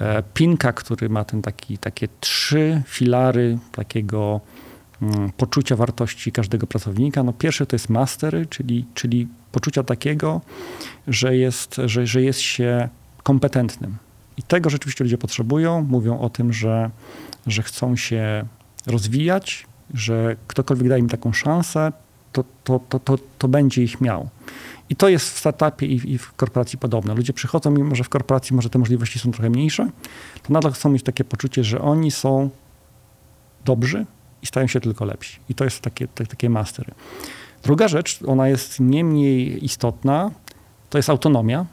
[0.00, 4.40] e, Pinka, który ma ten taki, takie trzy filary takiego
[5.02, 7.22] mm, poczucia wartości każdego pracownika.
[7.22, 10.40] No pierwszy to jest mastery, czyli, czyli poczucia takiego,
[11.08, 12.88] że jest, że, że jest się
[13.22, 13.96] kompetentnym.
[14.36, 15.82] I tego rzeczywiście ludzie potrzebują.
[15.82, 16.90] Mówią o tym, że,
[17.46, 18.44] że chcą się
[18.86, 21.92] rozwijać, że ktokolwiek da im taką szansę,
[22.32, 24.28] to, to, to, to, to będzie ich miał.
[24.88, 27.14] I to jest w startupie i, i w korporacji podobne.
[27.14, 29.90] Ludzie przychodzą, mimo że w korporacji może te możliwości są trochę mniejsze,
[30.42, 32.50] to nadal chcą mieć takie poczucie, że oni są
[33.64, 34.06] dobrzy
[34.42, 35.38] i stają się tylko lepsi.
[35.48, 36.92] I to jest takie, te, takie mastery.
[37.62, 40.30] Druga rzecz, ona jest nie mniej istotna,
[40.90, 41.66] to jest autonomia,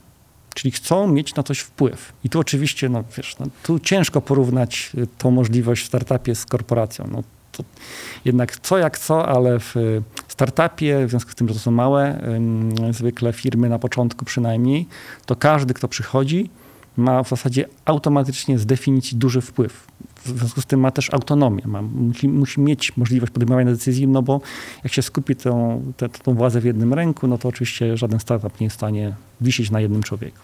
[0.54, 2.14] czyli chcą mieć na coś wpływ.
[2.24, 6.46] I tu oczywiście, no wiesz, no, tu ciężko porównać y, tą możliwość w startupie z
[6.46, 7.08] korporacją.
[7.12, 7.64] No, to
[8.26, 11.72] jednak co jak co, ale w y, startupie, w związku z tym, że to są
[11.72, 12.22] małe
[12.92, 14.88] zwykle firmy na początku przynajmniej,
[15.26, 16.50] to każdy, kto przychodzi,
[17.00, 19.88] ma w zasadzie automatycznie z definicji duży wpływ.
[20.26, 24.22] W związku z tym ma też autonomię, ma, musi, musi mieć możliwość podejmowania decyzji, no
[24.22, 24.42] bo
[24.84, 28.60] jak się skupi tą, tę tą władzę w jednym ręku, no to oczywiście żaden startup
[28.60, 30.40] nie jest w stanie wisieć na jednym człowieku.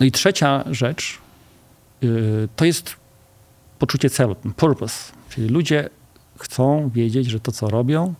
[0.00, 1.18] No i trzecia rzecz
[2.00, 2.96] yy, to jest
[3.78, 5.12] poczucie celu, purpose.
[5.28, 5.90] Czyli ludzie
[6.38, 8.14] chcą wiedzieć, że to, co robią,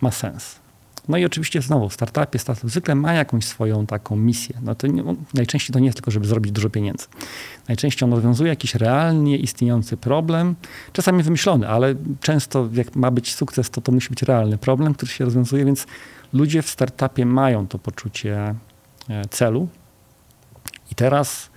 [0.00, 0.63] ma sens.
[1.08, 4.58] No i oczywiście znowu w startupie startup zwykle ma jakąś swoją taką misję.
[4.62, 7.06] No to nie, najczęściej to nie jest tylko, żeby zrobić dużo pieniędzy.
[7.68, 10.54] Najczęściej on rozwiązuje jakiś realnie istniejący problem,
[10.92, 15.12] czasami wymyślony, ale często jak ma być sukces, to to musi być realny problem, który
[15.12, 15.86] się rozwiązuje, więc
[16.32, 18.54] ludzie w startupie mają to poczucie
[19.08, 19.68] e, celu.
[20.92, 21.50] I teraz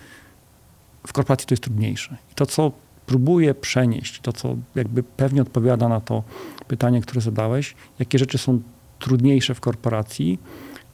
[1.08, 2.18] w korporacji to jest trudniejsze.
[2.32, 2.72] I to, co
[3.06, 6.24] próbuję przenieść, to, co jakby pewnie odpowiada na to
[6.68, 8.62] pytanie, które zadałeś, jakie rzeczy są
[9.00, 10.40] trudniejsze w korporacji,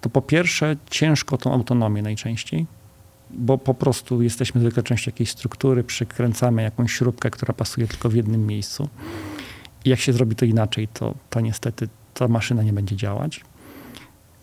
[0.01, 2.65] to po pierwsze ciężko tą autonomię najczęściej,
[3.29, 8.15] bo po prostu jesteśmy zwykle częścią jakiejś struktury, przykręcamy jakąś śrubkę, która pasuje tylko w
[8.15, 8.89] jednym miejscu.
[9.85, 13.41] I jak się zrobi to inaczej, to, to niestety ta maszyna nie będzie działać.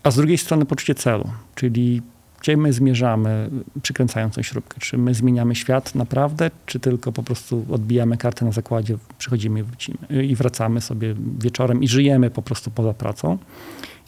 [0.03, 2.01] A z drugiej strony poczucie celu, czyli
[2.41, 3.49] gdzie my zmierzamy,
[3.81, 4.79] przykręcając tą śrubkę.
[4.79, 9.63] Czy my zmieniamy świat naprawdę, czy tylko po prostu odbijamy kartę na zakładzie, przychodzimy i
[9.63, 13.37] wrócimy i wracamy sobie wieczorem i żyjemy po prostu poza pracą.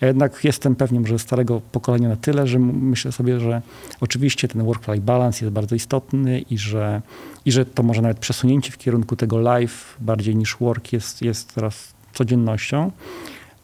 [0.02, 3.62] Ja jednak jestem pewnie może starego pokolenia na tyle, że myślę sobie, że
[4.02, 7.02] oczywiście ten work-life balance jest bardzo istotny i że,
[7.46, 11.56] i że to może nawet przesunięcie w kierunku tego life bardziej niż work jest, jest
[11.56, 12.92] teraz codziennością,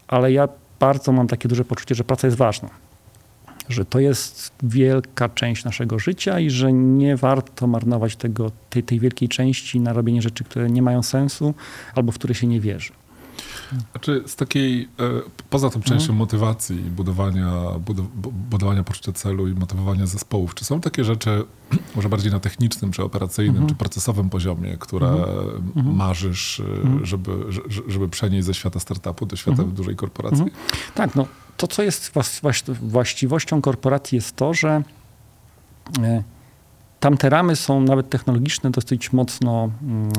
[0.08, 0.48] ale ja
[0.80, 2.89] bardzo mam takie duże poczucie, że praca jest ważna
[3.70, 9.00] że to jest wielka część naszego życia i że nie warto marnować tego, tej, tej
[9.00, 11.54] wielkiej części na robienie rzeczy, które nie mają sensu
[11.96, 12.92] albo w które się nie wierzy.
[13.92, 14.88] Znaczy z takiej, e,
[15.50, 17.52] poza tą częścią motywacji, budowania,
[17.86, 21.44] budow, bu- budowania poczucia celu i motywowania zespołów, czy są takie rzeczy,
[21.96, 25.26] może bardziej na technicznym, czy operacyjnym, czy procesowym poziomie, które
[25.76, 26.66] marzysz, e,
[27.06, 30.46] żeby, że- żeby przenieść ze świata startupu do świata dużej korporacji?
[30.96, 31.26] Tak, no
[31.60, 32.12] to, co jest
[32.82, 34.84] właściwością korporacji jest to, że
[36.04, 36.24] e,
[37.00, 40.12] tamte ramy są nawet technologiczne dosyć mocno mm,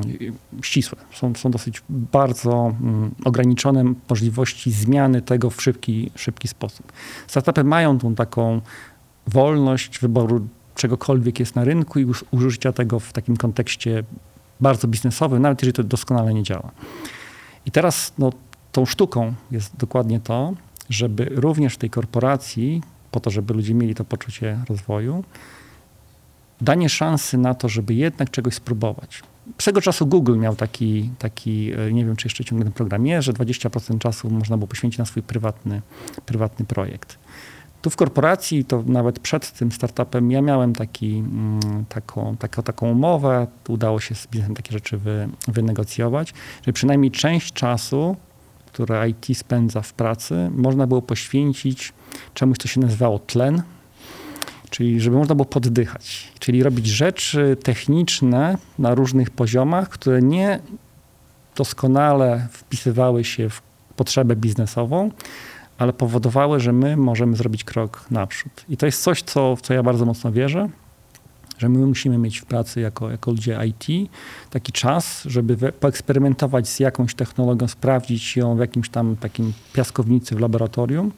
[0.62, 0.98] ścisłe.
[1.12, 6.92] Są, są dosyć bardzo mm, ograniczone możliwości zmiany tego w szybki, szybki sposób.
[7.26, 8.60] Startupy mają tą taką
[9.26, 14.04] wolność wyboru czegokolwiek jest na rynku i użycia tego w takim kontekście
[14.60, 16.70] bardzo biznesowym, nawet jeżeli to doskonale nie działa.
[17.66, 18.32] I teraz no,
[18.72, 20.54] tą sztuką jest dokładnie to,
[20.90, 25.24] żeby również w tej korporacji, po to, żeby ludzie mieli to poczucie rozwoju,
[26.60, 29.22] danie szansy na to, żeby jednak czegoś spróbować.
[29.58, 33.26] Swego czasu Google miał taki, taki e, nie wiem, czy jeszcze ciągle ten program jest,
[33.26, 35.82] że 20% czasu można było poświęcić na swój prywatny,
[36.26, 37.18] prywatny projekt.
[37.82, 42.90] Tu w korporacji, to nawet przed tym startupem, ja miałem taki, mm, taką, taką, taką
[42.90, 46.34] umowę, udało się z biznesem takie rzeczy wy, wynegocjować,
[46.66, 48.16] że przynajmniej część czasu,
[48.72, 51.92] które IT spędza w pracy, można było poświęcić
[52.34, 53.62] czemuś, co się nazywało tlen,
[54.70, 60.60] czyli żeby można było poddychać, czyli robić rzeczy techniczne na różnych poziomach, które nie
[61.56, 63.62] doskonale wpisywały się w
[63.96, 65.10] potrzebę biznesową,
[65.78, 68.64] ale powodowały, że my możemy zrobić krok naprzód.
[68.68, 70.68] I to jest coś, co, w co ja bardzo mocno wierzę,
[71.60, 74.10] że my musimy mieć w pracy jako, jako ludzie IT
[74.50, 80.34] taki czas, żeby we, poeksperymentować z jakąś technologią, sprawdzić ją w jakimś tam takim piaskownicy
[80.34, 81.12] w laboratorium,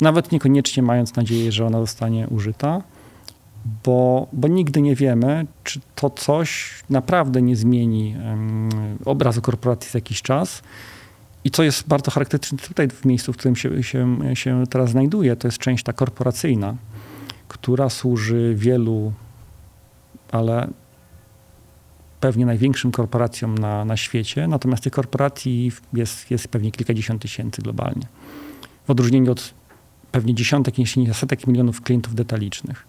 [0.00, 2.82] nawet niekoniecznie mając nadzieję, że ona zostanie użyta,
[3.84, 8.68] bo, bo nigdy nie wiemy, czy to coś naprawdę nie zmieni um,
[9.04, 10.62] obrazu korporacji za jakiś czas.
[11.44, 15.36] I co jest bardzo charakterystyczne tutaj w miejscu, w którym się, się, się teraz znajduję,
[15.36, 16.74] to jest część ta korporacyjna,
[17.48, 19.12] która służy wielu,
[20.32, 20.68] ale
[22.20, 24.48] pewnie największym korporacjom na, na świecie.
[24.48, 28.06] Natomiast tych korporacji jest, jest pewnie kilkadziesiąt tysięcy globalnie.
[28.86, 29.54] W odróżnieniu od
[30.12, 32.86] pewnie dziesiątek, jeśli nie setek milionów klientów detalicznych.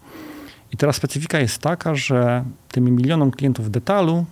[0.72, 4.26] I teraz specyfika jest taka, że tym milionom klientów detalu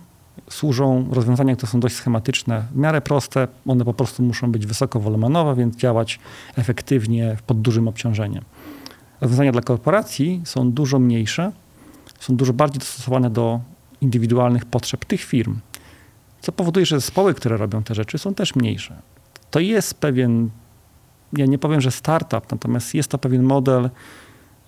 [0.50, 3.48] służą rozwiązania, które są dość schematyczne, w miarę proste.
[3.66, 6.18] One po prostu muszą być wysokowolumenowe, więc działać
[6.56, 8.44] efektywnie pod dużym obciążeniem.
[9.20, 11.52] Rozwiązania dla korporacji są dużo mniejsze,
[12.20, 13.60] są dużo bardziej dostosowane do
[14.00, 15.58] indywidualnych potrzeb tych firm,
[16.40, 18.96] co powoduje, że zespoły, które robią te rzeczy, są też mniejsze.
[19.50, 20.50] To jest pewien,
[21.32, 23.90] ja nie powiem, że startup, natomiast jest to pewien model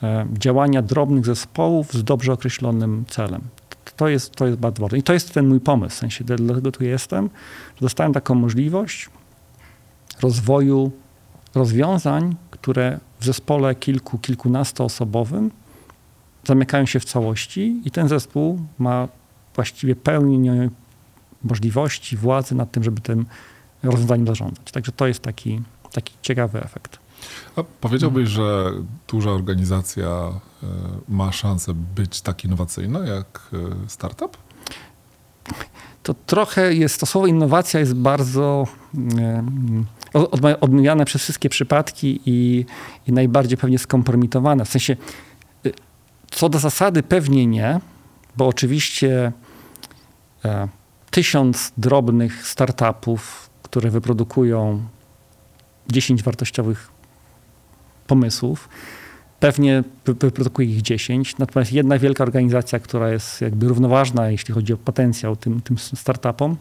[0.02, 3.40] e, działania drobnych zespołów z dobrze określonym celem
[4.00, 4.98] to jest, to jest bardzo ważne.
[4.98, 7.30] I to jest ten mój pomysł, w sensie dlatego tu jestem,
[7.76, 9.10] że dostałem taką możliwość
[10.22, 10.90] rozwoju
[11.54, 15.50] rozwiązań, które w zespole kilku, kilkunastoosobowym
[16.44, 19.08] zamykają się w całości i ten zespół ma
[19.54, 20.70] właściwie pełnię
[21.44, 23.26] możliwości, władzy nad tym, żeby tym
[23.82, 24.72] rozwiązaniem zarządzać.
[24.72, 25.60] Także to jest taki,
[25.92, 26.98] taki ciekawy efekt.
[27.56, 28.72] A powiedziałbyś, że
[29.08, 30.32] duża organizacja
[30.62, 30.66] y,
[31.08, 34.36] ma szansę być tak innowacyjna jak y, startup?
[36.02, 42.66] To trochę jest, to słowo innowacja jest bardzo y, odmieniane przez wszystkie przypadki i,
[43.06, 44.64] i, najbardziej pewnie skompromitowane.
[44.64, 44.96] W sensie,
[46.30, 47.80] co do zasady pewnie nie,
[48.36, 49.32] bo oczywiście
[50.44, 50.68] e,
[51.10, 54.82] tysiąc drobnych startupów, które wyprodukują
[55.88, 56.90] 10 wartościowych
[58.06, 58.68] pomysłów.
[59.40, 64.76] Pewnie wyprodukuje ich 10, natomiast jedna wielka organizacja, która jest jakby równoważna, jeśli chodzi o
[64.76, 66.56] potencjał tym, tym startupom,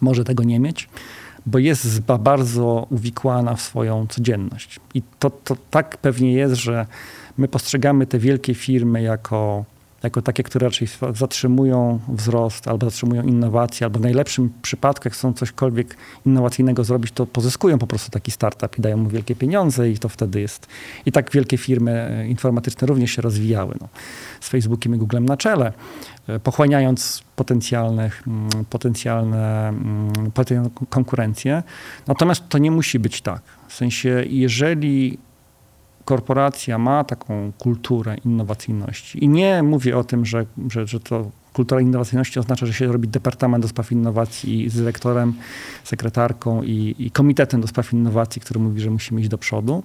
[0.00, 0.88] może tego nie mieć,
[1.46, 4.80] bo jest bardzo uwikłana w swoją codzienność.
[4.94, 6.86] I to, to tak pewnie jest, że
[7.38, 9.64] my postrzegamy te wielkie firmy jako
[10.04, 15.32] jako takie, które raczej zatrzymują wzrost albo zatrzymują innowacje, albo w najlepszym przypadku, jak chcą
[15.32, 19.98] cośkolwiek innowacyjnego zrobić, to pozyskują po prostu taki startup i dają mu wielkie pieniądze i
[19.98, 20.66] to wtedy jest.
[21.06, 23.74] I tak wielkie firmy informatyczne również się rozwijały.
[23.80, 23.88] No,
[24.40, 25.72] z Facebookiem i Googlem na czele,
[26.42, 28.22] pochłaniając potencjalnych,
[28.70, 29.72] potencjalne,
[30.34, 31.62] potencjalne konkurencję.
[32.06, 33.42] Natomiast to nie musi być tak.
[33.68, 35.18] W sensie, jeżeli
[36.04, 39.24] korporacja ma taką kulturę innowacyjności.
[39.24, 43.08] I nie mówię o tym, że, że, że to kultura innowacyjności oznacza, że się robi
[43.08, 45.34] departament do spraw innowacji z dyrektorem,
[45.84, 49.82] sekretarką i, i komitetem do spraw innowacji, który mówi, że musimy iść do przodu,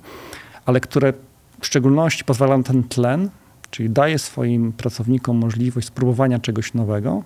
[0.66, 1.14] ale które
[1.62, 3.30] w szczególności pozwala na ten tlen,
[3.72, 7.24] czyli daje swoim pracownikom możliwość spróbowania czegoś nowego,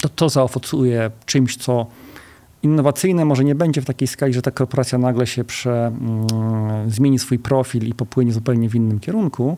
[0.00, 1.86] to to zaowocuje czymś, co
[2.64, 7.18] innowacyjne może nie będzie w takiej skali, że ta korporacja nagle się prze, mm, zmieni
[7.18, 9.56] swój profil i popłynie zupełnie w innym kierunku,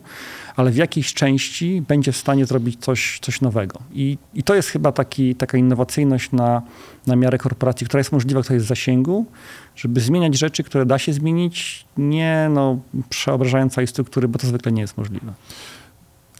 [0.55, 3.79] ale w jakiejś części będzie w stanie zrobić coś, coś nowego.
[3.93, 6.61] I, I to jest chyba taki, taka innowacyjność na,
[7.07, 9.25] na miarę korporacji, która jest możliwa, która jest w zasięgu,
[9.75, 12.79] żeby zmieniać rzeczy, które da się zmienić, nie no,
[13.09, 15.33] przeobrażając całej struktury, bo to zwykle nie jest możliwe.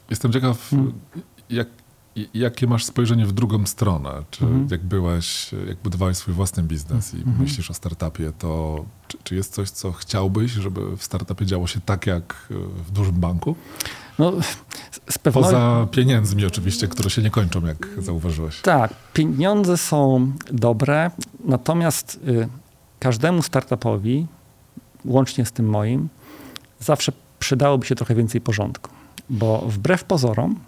[0.09, 0.93] Jestem ciekaw, hmm.
[1.49, 1.67] jak,
[2.33, 4.23] jakie masz spojrzenie w drugą stronę?
[4.31, 4.67] Czy mhm.
[4.71, 7.37] jak byłeś, jak budowałeś swój własny biznes i mhm.
[7.39, 11.81] myślisz o startupie, to czy, czy, jest coś, co chciałbyś, żeby w startupie działo się
[11.81, 12.47] tak jak
[12.87, 13.55] w dużym banku?
[14.19, 14.33] No,
[15.09, 15.51] z pewnością...
[15.51, 18.61] Poza pieniędzmi oczywiście, które się nie kończą, jak zauważyłeś.
[18.61, 21.11] Tak, pieniądze są dobre,
[21.45, 22.47] natomiast y,
[22.99, 24.27] każdemu startupowi,
[25.05, 26.09] łącznie z tym moim,
[26.79, 28.89] zawsze przydałoby się trochę więcej porządku.
[29.29, 30.59] Bo wbrew pozorom,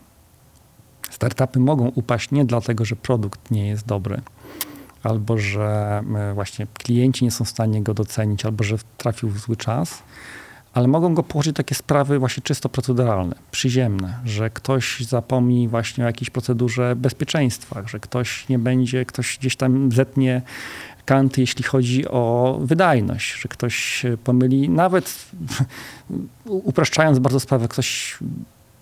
[1.09, 4.21] startupy mogą upaść nie dlatego, że produkt nie jest dobry,
[5.03, 9.39] albo że e, właśnie klienci nie są w stanie go docenić, albo że trafił w
[9.39, 10.03] zły czas,
[10.73, 16.07] ale mogą go położyć takie sprawy właśnie czysto proceduralne, przyziemne, że ktoś zapomni właśnie o
[16.07, 20.41] jakiejś procedurze bezpieczeństwa, że ktoś nie będzie, ktoś gdzieś tam zetnie
[21.05, 25.25] kanty, jeśli chodzi o wydajność, że ktoś pomyli, nawet
[26.45, 28.17] upraszczając bardzo sprawę, ktoś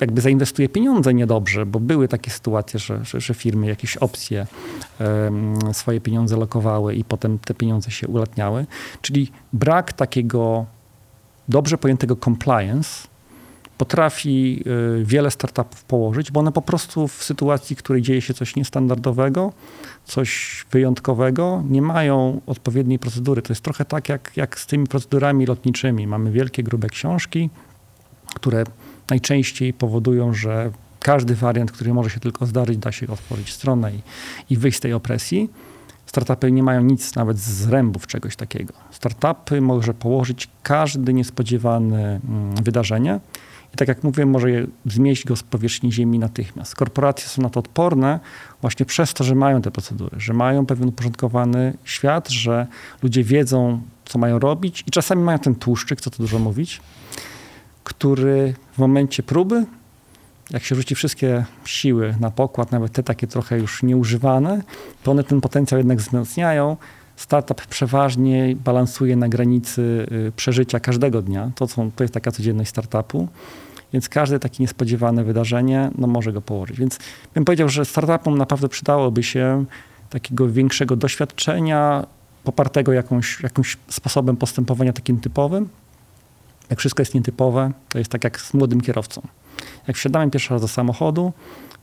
[0.02, 4.48] jakby zainwestuje pieniądze niedobrze, bo były takie sytuacje, że, że, że firmy jakieś opcje
[5.00, 8.66] um, swoje pieniądze lokowały i potem te pieniądze się ulatniały.
[9.02, 10.66] Czyli brak takiego
[11.50, 13.08] dobrze pojętego compliance
[13.78, 14.64] potrafi
[15.00, 18.56] y, wiele startupów położyć, bo one po prostu w sytuacji, w której dzieje się coś
[18.56, 19.54] niestandardowego,
[20.06, 23.42] coś wyjątkowego, nie mają odpowiedniej procedury.
[23.42, 26.08] To jest trochę tak jak, jak z tymi procedurami lotniczymi.
[26.08, 27.50] Mamy wielkie, grube książki,
[28.36, 28.64] które
[29.10, 34.02] najczęściej powodują, że każdy wariant, który może się tylko zdarzyć, da się otworzyć stronę i,
[34.54, 35.50] i wyjść z tej opresji.
[36.06, 38.74] Startupy nie mają nic nawet z zrębów czegoś takiego.
[38.92, 43.20] Startupy może położyć każde niespodziewane mm, wydarzenie
[43.74, 46.76] i tak jak mówiłem, może je zmieść go z powierzchni ziemi natychmiast.
[46.76, 48.20] Korporacje są na to odporne
[48.62, 52.68] właśnie przez to, że mają te procedury, że mają pewien uporządkowany świat, że
[53.04, 56.82] ludzie wiedzą, co mają robić i czasami mają ten tłuszczyk, co tu dużo mówić,
[57.88, 59.66] który w momencie próby,
[60.52, 64.62] jak się rzuci wszystkie siły na pokład, nawet te takie trochę już nieużywane,
[65.04, 66.78] to one ten potencjał jednak wzmacniają.
[67.16, 71.52] Startup przeważnie balansuje na granicy y, przeżycia każdego dnia.
[71.56, 73.28] To, są, to jest taka codzienność startupu.
[73.94, 76.80] Więc każde takie niespodziewane wydarzenie no, może go położyć.
[76.80, 77.00] Więc
[77.34, 79.66] bym powiedział, że startupom naprawdę przydałoby się
[80.10, 82.08] takiego większego doświadczenia,
[82.44, 85.70] popartego jakąś, jakimś sposobem postępowania takim typowym,
[86.70, 89.22] jak wszystko jest nietypowe, to jest tak jak z młodym kierowcą.
[89.88, 91.34] Jak wsiadamy pierwszy raz do samochodu,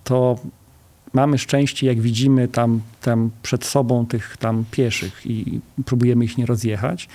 [0.05, 0.39] to
[1.13, 6.47] mamy szczęście, jak widzimy tam, tam przed sobą tych tam pieszych i próbujemy ich nie
[6.47, 7.09] rozjechać,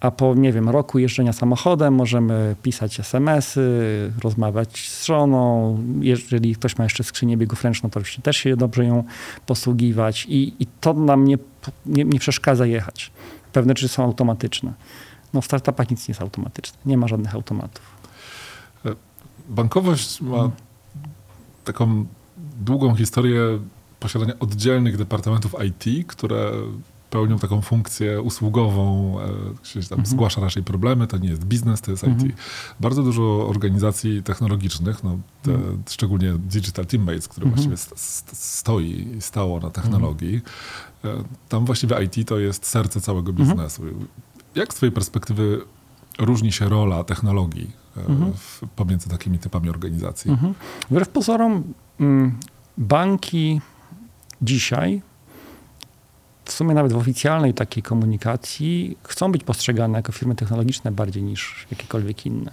[0.00, 5.78] a po, nie wiem, roku jeżdżenia samochodem możemy pisać SMS-y, rozmawiać z żoną.
[6.00, 9.04] Jeżeli ktoś ma jeszcze skrzynię biegów ręczną, to oczywiście też się dobrze ją
[9.46, 11.38] posługiwać i, i to nam nie,
[11.86, 13.10] nie, nie przeszkadza jechać.
[13.52, 14.72] Pewne rzeczy są automatyczne.
[15.34, 16.78] No w startupach nic nie jest automatyczne.
[16.86, 17.98] Nie ma żadnych automatów.
[19.48, 20.50] Bankowość ma
[21.64, 22.06] taką
[22.60, 23.58] długą historię
[24.00, 26.52] posiadania oddzielnych departamentów IT, które
[27.10, 30.06] pełnią taką funkcję usługową, e, się tam mhm.
[30.06, 32.10] zgłasza raczej problemy, to nie jest biznes, to jest IT.
[32.10, 32.32] Mhm.
[32.80, 35.82] Bardzo dużo organizacji technologicznych, no, te, mhm.
[35.88, 37.68] szczególnie Digital Teammates, które mhm.
[37.68, 37.96] właściwie
[38.32, 40.40] stoi i stało na technologii,
[41.04, 41.08] e,
[41.48, 43.48] tam właściwie IT to jest serce całego mhm.
[43.48, 43.82] biznesu.
[44.54, 45.60] Jak z Twojej perspektywy
[46.18, 48.32] różni się rola technologii e, mhm.
[48.32, 50.30] w, pomiędzy takimi typami organizacji?
[50.30, 50.54] Mhm.
[50.90, 51.64] Wbrew pozorom,
[52.00, 52.38] mm,
[52.78, 53.60] banki
[54.42, 55.02] dzisiaj,
[56.44, 61.66] w sumie nawet w oficjalnej takiej komunikacji, chcą być postrzegane jako firmy technologiczne bardziej niż
[61.70, 62.52] jakiekolwiek inne.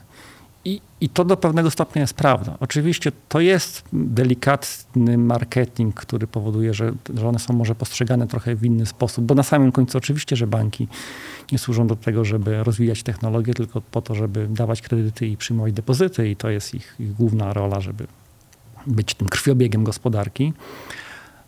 [0.65, 2.57] I, I to do pewnego stopnia jest prawda.
[2.59, 8.65] Oczywiście to jest delikatny marketing, który powoduje, że, że one są może postrzegane trochę w
[8.65, 10.87] inny sposób, bo na samym końcu oczywiście, że banki
[11.51, 15.73] nie służą do tego, żeby rozwijać technologię, tylko po to, żeby dawać kredyty i przyjmować
[15.73, 18.07] depozyty i to jest ich, ich główna rola, żeby
[18.87, 20.53] być tym krwiobiegiem gospodarki.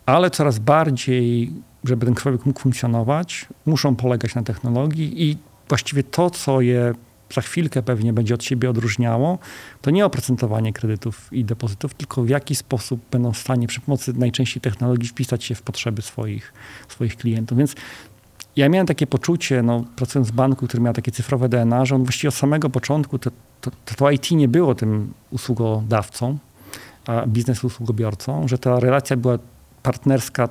[0.06, 1.52] Ale coraz bardziej,
[1.84, 5.36] żeby ten krwiobieg mógł funkcjonować, muszą polegać na technologii i
[5.68, 6.94] właściwie to, co je
[7.34, 9.38] za chwilkę pewnie będzie od siebie odróżniało,
[9.82, 14.12] to nie oprocentowanie kredytów i depozytów, tylko w jaki sposób będą w stanie przy pomocy
[14.12, 16.52] najczęściej technologii wpisać się w potrzeby swoich,
[16.88, 17.58] swoich klientów.
[17.58, 17.74] Więc
[18.56, 22.04] ja miałem takie poczucie, no, pracując w banku, który miał takie cyfrowe DNA, że on
[22.04, 26.38] właściwie od samego początku, to, to, to IT nie było tym usługodawcą,
[27.06, 29.38] a biznes usługobiorcą, że ta relacja była
[29.82, 30.48] partnerska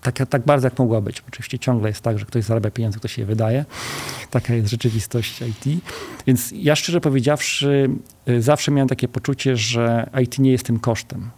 [0.00, 1.22] tak, tak bardzo, jak mogła być.
[1.28, 3.64] Oczywiście ciągle jest tak, że ktoś zarabia pieniądze, ktoś je wydaje.
[4.30, 5.82] Taka jest rzeczywistość IT.
[6.26, 7.90] Więc ja szczerze powiedziawszy,
[8.28, 11.30] y, zawsze miałem takie poczucie, że IT nie jest tym kosztem.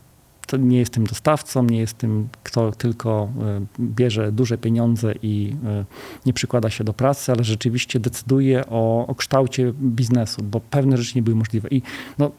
[0.46, 3.32] To nie jest tym dostawcą, nie jest tym, kto tylko
[3.78, 5.84] y, bierze duże pieniądze i y,
[6.26, 11.12] nie przykłada się do pracy, ale rzeczywiście decyduje o, o kształcie biznesu, bo pewne rzeczy
[11.16, 11.68] nie były możliwe.
[11.68, 11.82] I
[12.18, 12.30] no,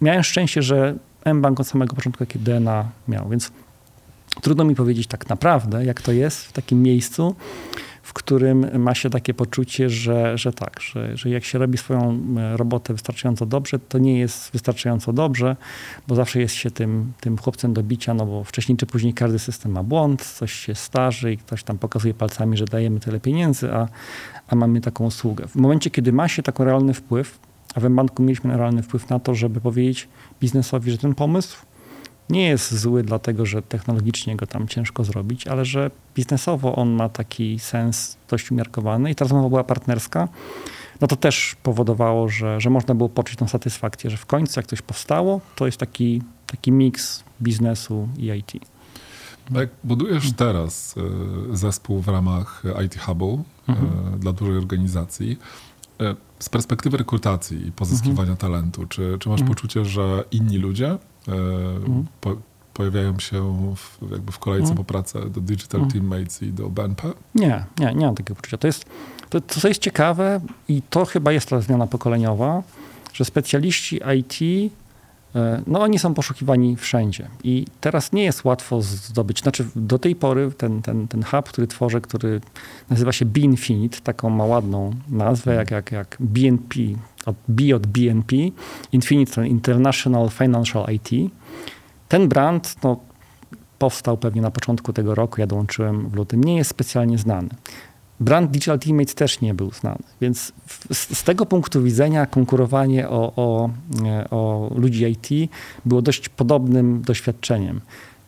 [0.00, 0.94] miałem szczęście, że
[1.34, 3.52] mBank od samego początku jakie DNA miał, więc
[4.42, 7.34] trudno mi powiedzieć tak naprawdę, jak to jest w takim miejscu,
[8.02, 12.20] w którym ma się takie poczucie, że, że tak, że, że jak się robi swoją
[12.38, 15.56] e, robotę wystarczająco dobrze, to nie jest wystarczająco dobrze,
[16.08, 19.38] bo zawsze jest się tym, tym chłopcem do bicia, no bo wcześniej czy później każdy
[19.38, 23.72] system ma błąd, coś się starzy i ktoś tam pokazuje palcami, że dajemy tyle pieniędzy,
[23.72, 23.88] a,
[24.48, 25.48] a mamy taką usługę.
[25.48, 27.38] W momencie, kiedy ma się taki realny wpływ,
[27.74, 30.08] a w banku mieliśmy realny wpływ na to, żeby powiedzieć
[30.40, 31.58] biznesowi, że ten pomysł
[32.30, 37.08] nie jest zły, dlatego że technologicznie go tam ciężko zrobić, ale że biznesowo on ma
[37.08, 40.28] taki sens dość umiarkowany i ta rozmowa była partnerska,
[41.00, 44.66] no to też powodowało, że, że można było poczuć tą satysfakcję, że w końcu jak
[44.66, 48.52] coś powstało, to jest taki, taki miks biznesu i IT.
[49.50, 50.94] Jak budujesz teraz
[51.52, 54.18] e, zespół w ramach IT Hubu e, mhm.
[54.18, 55.38] dla dużej organizacji,
[56.00, 58.36] e, z perspektywy rekrutacji i pozyskiwania mhm.
[58.36, 59.56] talentu, czy, czy masz mhm.
[59.56, 60.98] poczucie, że inni ludzie
[61.36, 62.06] mhm.
[62.20, 62.36] po,
[62.74, 64.76] pojawiają się w, jakby w kolejce mhm.
[64.76, 65.90] po pracę do Digital mhm.
[65.90, 67.12] Teammates i do BNP?
[67.34, 68.58] Nie, nie, nie mam takiego poczucia.
[68.58, 68.84] To jest,
[69.28, 72.62] to, to jest ciekawe i to chyba jest ta zmiana pokoleniowa,
[73.12, 74.70] że specjaliści IT
[75.34, 80.16] E, no oni są poszukiwani wszędzie i teraz nie jest łatwo zdobyć, znaczy do tej
[80.16, 82.40] pory ten, ten, ten hub, który tworzę, który
[82.90, 86.74] nazywa się Infinite, taką ma ładną nazwę jak, jak, jak BNP,
[87.26, 88.36] od B od BNP,
[88.92, 91.32] Infinite to International Financial IT.
[92.08, 93.00] Ten brand no,
[93.78, 97.48] powstał pewnie na początku tego roku, ja dołączyłem w lutym, nie jest specjalnie znany.
[98.20, 100.52] Brand Digital Teammates też nie był znany, więc
[100.92, 103.70] z, z tego punktu widzenia konkurowanie o, o,
[104.06, 105.50] e, o ludzi IT
[105.84, 107.80] było dość podobnym doświadczeniem.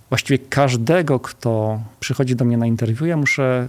[0.09, 3.69] Właściwie każdego, kto przychodzi do mnie na interwiu, ja muszę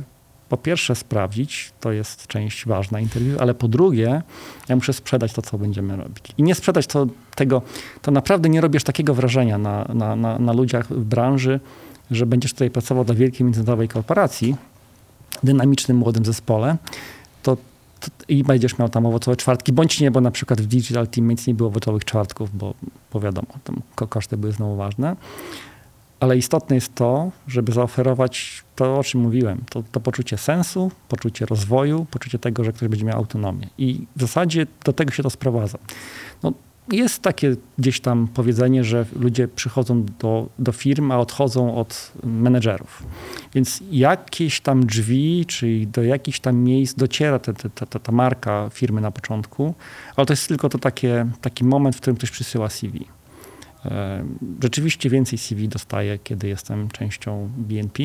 [0.54, 4.22] po pierwsze sprawdzić, to jest część ważna interwiu, ale po drugie,
[4.70, 6.24] ja muszę sprzedać to, co będziemy robić.
[6.38, 7.62] I nie sprzedać to, tego,
[8.02, 11.60] to naprawdę nie robisz takiego wrażenia na, na, na, na ludziach w branży,
[12.12, 14.56] że będziesz tutaj pracował dla wielkiej międzynarodowej korporacji,
[15.44, 16.78] dynamicznym, młodym zespole,
[17.44, 17.56] to,
[18.00, 21.48] to, i będziesz miał tam owocowe czwartki, bądź nie, bo na przykład w Digital Teammates
[21.48, 22.74] nie było owocowych czwartków, bo,
[23.14, 25.16] bo wiadomo, tam koszty były znowu ważne.
[26.24, 31.46] Ale istotne jest to, żeby zaoferować to, o czym mówiłem, to, to poczucie sensu, poczucie
[31.46, 33.70] rozwoju, poczucie tego, że ktoś będzie miał autonomię.
[33.78, 35.78] I w zasadzie do tego się to sprowadza.
[36.44, 36.54] No,
[36.92, 43.04] jest takie gdzieś tam powiedzenie, że ludzie przychodzą do, do firm, a odchodzą od menedżerów.
[43.54, 48.70] Więc jakieś tam drzwi, czyli do jakichś tam miejsc dociera ta, ta, ta, ta marka
[48.74, 49.74] firmy na początku,
[50.16, 53.06] ale to jest tylko to takie, taki moment, w którym ktoś przysyła CV.
[54.64, 58.04] Rzeczywiście więcej CV dostaję, kiedy jestem częścią BNP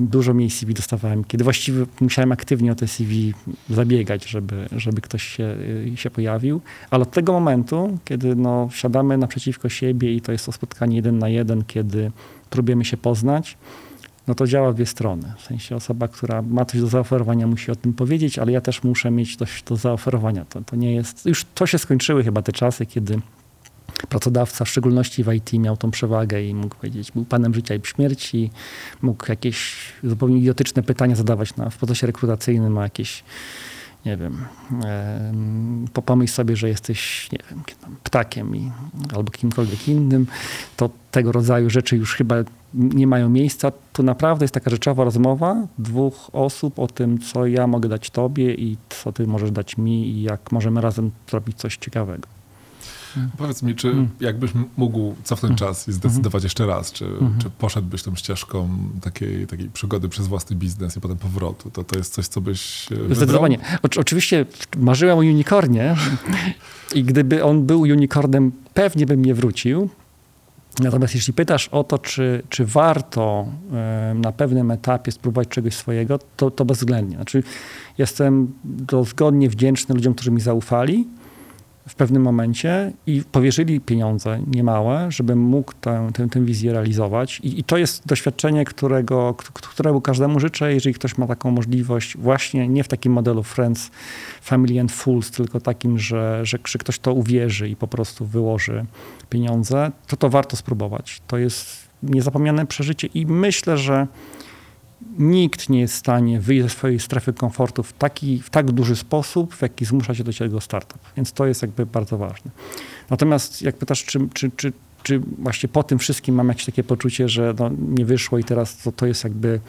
[0.00, 3.34] dużo mniej CV dostawałem, kiedy właściwie musiałem aktywnie o te CV
[3.70, 5.56] zabiegać, żeby, żeby ktoś się,
[5.92, 6.60] y, się pojawił.
[6.90, 11.18] Ale od tego momentu, kiedy no, siadamy naprzeciwko siebie i to jest to spotkanie jeden
[11.18, 12.10] na jeden, kiedy
[12.50, 13.58] próbujemy się poznać,
[14.28, 15.32] no to działa w dwie strony.
[15.38, 18.82] W sensie osoba, która ma coś do zaoferowania, musi o tym powiedzieć, ale ja też
[18.82, 20.44] muszę mieć coś do zaoferowania.
[20.44, 23.20] To, to nie jest, już to się skończyły chyba te czasy, kiedy
[24.08, 27.80] pracodawca, w szczególności w IT, miał tą przewagę i mógł powiedzieć, był panem życia i
[27.84, 28.50] śmierci,
[29.02, 33.24] mógł jakieś zupełnie idiotyczne pytania zadawać na, w procesie rekrutacyjnym, a jakieś,
[34.06, 34.44] nie wiem,
[34.84, 35.32] e,
[36.06, 37.62] pomyśl sobie, że jesteś, nie wiem,
[38.04, 38.70] ptakiem i,
[39.16, 40.26] albo kimkolwiek innym,
[40.76, 42.36] to tego rodzaju rzeczy już chyba
[42.74, 43.72] nie mają miejsca.
[43.92, 48.54] Tu naprawdę jest taka rzeczowa rozmowa dwóch osób o tym, co ja mogę dać tobie
[48.54, 52.39] i co ty możesz dać mi i jak możemy razem zrobić coś ciekawego.
[53.38, 54.08] Powiedz mi, czy mm.
[54.20, 55.58] jakbyś mógł cofnąć mm.
[55.58, 56.44] czas i zdecydować mm.
[56.44, 57.38] jeszcze raz, czy, mm.
[57.42, 58.68] czy poszedłbyś tą ścieżką
[59.00, 61.70] takiej, takiej przygody przez własny biznes i potem powrotu?
[61.70, 63.58] To, to jest coś, co byś e, Zdecydowanie.
[63.96, 64.46] Oczywiście
[64.76, 65.96] marzyłem o unicornie
[66.94, 69.88] i gdyby on był unicornem, pewnie bym nie wrócił.
[70.80, 73.46] Natomiast jeśli pytasz o to, czy, czy warto
[74.14, 77.16] na pewnym etapie spróbować czegoś swojego, to, to bezwzględnie.
[77.16, 77.42] Znaczy,
[77.98, 81.06] jestem dozgodnie wdzięczny ludziom, którzy mi zaufali,
[81.90, 87.40] w pewnym momencie i powierzyli pieniądze niemałe, żebym mógł tę, tę, tę wizję realizować.
[87.40, 92.68] I, I, to jest doświadczenie, którego, którego każdemu życzę, jeżeli ktoś ma taką możliwość, właśnie
[92.68, 93.90] nie w takim modelu Friends,
[94.42, 98.84] Family and Fools, tylko takim, że, że, że ktoś to uwierzy i po prostu wyłoży
[99.30, 101.22] pieniądze, to to warto spróbować.
[101.26, 104.06] To jest niezapomniane przeżycie i myślę, że
[105.18, 108.96] nikt nie jest w stanie wyjść ze swojej strefy komfortu w, taki, w tak duży
[108.96, 110.98] sposób, w jaki zmusza się do tego startup.
[111.16, 112.50] Więc to jest jakby bardzo ważne.
[113.10, 114.72] Natomiast jak pytasz, czy, czy, czy,
[115.02, 118.76] czy właśnie po tym wszystkim mam jakieś takie poczucie, że no, nie wyszło i teraz
[118.76, 119.60] to, to jest jakby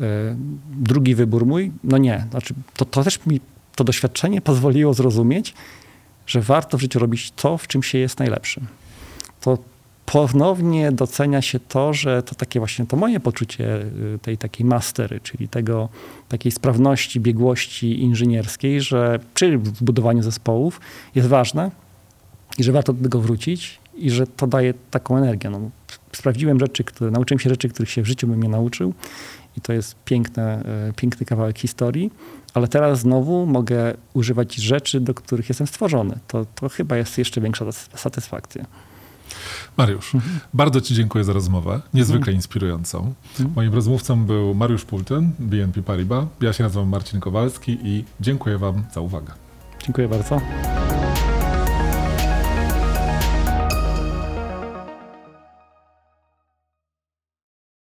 [0.00, 0.36] e,
[0.70, 1.72] drugi wybór mój?
[1.84, 2.26] No nie.
[2.30, 3.40] Znaczy, to, to też mi
[3.76, 5.54] to doświadczenie pozwoliło zrozumieć,
[6.26, 8.66] że warto w życiu robić to, w czym się jest najlepszym.
[9.40, 9.58] To
[10.12, 13.82] ponownie docenia się to, że to takie właśnie to moje poczucie
[14.14, 15.88] y, tej takiej mastery, czyli tego
[16.28, 20.80] takiej sprawności, biegłości inżynierskiej, że przy budowaniu zespołów
[21.14, 21.70] jest ważne
[22.58, 25.50] i że warto do tego wrócić i że to daje taką energię.
[25.50, 25.70] No,
[26.12, 28.94] sprawdziłem rzeczy, które, nauczyłem się rzeczy, których się w życiu bym nie nauczył
[29.56, 32.10] i to jest piękne, y, piękny kawałek historii,
[32.54, 36.18] ale teraz znowu mogę używać rzeczy, do których jestem stworzony.
[36.28, 38.66] To, to chyba jest jeszcze większa satysfakcja.
[39.76, 40.40] Mariusz, mhm.
[40.54, 42.36] bardzo Ci dziękuję za rozmowę, niezwykle mhm.
[42.36, 43.14] inspirującą.
[43.30, 43.52] Mhm.
[43.56, 46.24] Moim rozmówcą był Mariusz Pulten, BNP Paribas.
[46.40, 49.32] Ja się nazywam Marcin Kowalski i dziękuję Wam za uwagę.
[49.86, 50.40] Dziękuję bardzo.